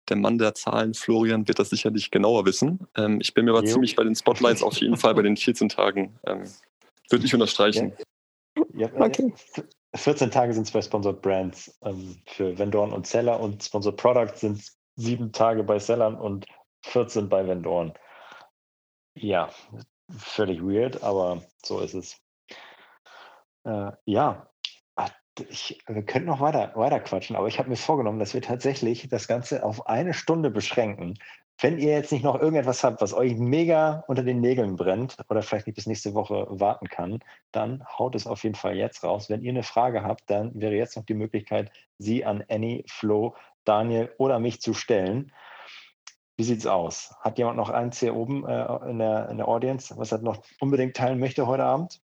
[0.09, 2.87] der Mann der Zahlen, Florian, wird das sicherlich genauer wissen.
[2.95, 3.73] Ähm, ich bin mir aber jo.
[3.73, 6.17] ziemlich bei den Spotlights auf jeden Fall bei den 14 Tagen.
[6.25, 6.43] Ähm,
[7.09, 7.93] Würde ich unterstreichen.
[7.97, 8.05] Ja.
[8.73, 9.33] Ja, okay.
[9.95, 14.41] 14 Tage sind es bei Sponsored Brands ähm, für Vendoren und Seller und Sponsored Products
[14.41, 14.61] sind
[14.95, 16.45] sieben Tage bei Sellern und
[16.83, 17.93] 14 bei Vendoren.
[19.15, 19.49] Ja,
[20.17, 22.17] völlig weird, aber so ist es.
[23.69, 24.47] Äh, ja,
[24.95, 25.09] ah,
[25.49, 29.07] ich, wir könnten noch weiter, weiter quatschen, aber ich habe mir vorgenommen, dass wir tatsächlich
[29.09, 31.19] das Ganze auf eine Stunde beschränken.
[31.61, 35.43] Wenn ihr jetzt nicht noch irgendetwas habt, was euch mega unter den Nägeln brennt oder
[35.43, 37.19] vielleicht nicht bis nächste Woche warten kann,
[37.51, 39.29] dann haut es auf jeden Fall jetzt raus.
[39.29, 43.35] Wenn ihr eine Frage habt, dann wäre jetzt noch die Möglichkeit, sie an Annie, Flo,
[43.65, 45.33] Daniel oder mich zu stellen.
[46.37, 47.13] Wie sieht's aus?
[47.19, 50.41] Hat jemand noch eins hier oben äh, in, der, in der Audience, was er noch
[50.61, 52.01] unbedingt teilen möchte heute Abend?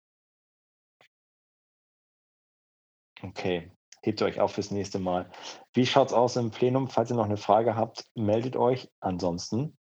[3.21, 5.29] Okay, hebt euch auf fürs nächste Mal.
[5.73, 6.89] Wie schaut es aus im Plenum?
[6.89, 8.89] Falls ihr noch eine Frage habt, meldet euch.
[8.99, 9.77] Ansonsten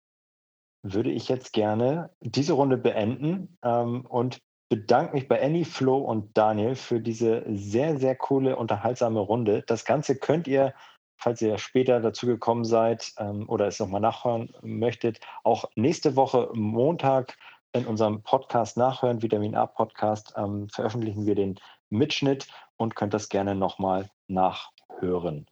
[0.82, 6.36] würde ich jetzt gerne diese Runde beenden ähm, und bedanke mich bei Annie, Flo und
[6.36, 9.62] Daniel für diese sehr, sehr coole, unterhaltsame Runde.
[9.66, 10.74] Das Ganze könnt ihr,
[11.16, 16.50] falls ihr später dazu gekommen seid ähm, oder es nochmal nachhören möchtet, auch nächste Woche
[16.54, 17.36] Montag
[17.72, 21.58] in unserem Podcast nachhören, Vitamin A Podcast, ähm, veröffentlichen wir den
[21.90, 22.46] Mitschnitt
[22.84, 25.46] und könnt das gerne nochmal nachhören.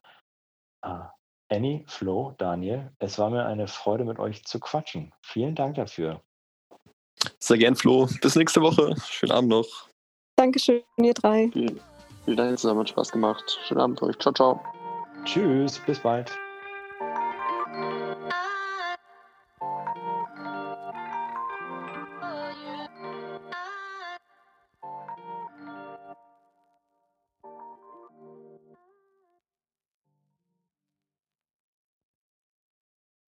[0.87, 1.07] Uh,
[1.49, 5.13] Annie, Flo, Daniel, es war mir eine Freude, mit euch zu quatschen.
[5.23, 6.23] Vielen Dank dafür.
[7.39, 8.09] Sehr gern, Flo.
[8.21, 8.95] Bis nächste Woche.
[9.09, 9.67] Schönen Abend noch.
[10.37, 11.51] Dankeschön, ihr drei.
[11.53, 11.81] Vielen,
[12.25, 13.59] vielen Dank zusammen, hat Spaß gemacht.
[13.67, 14.19] Schönen Abend euch.
[14.19, 14.61] Ciao, ciao.
[15.25, 16.33] Tschüss, bis bald.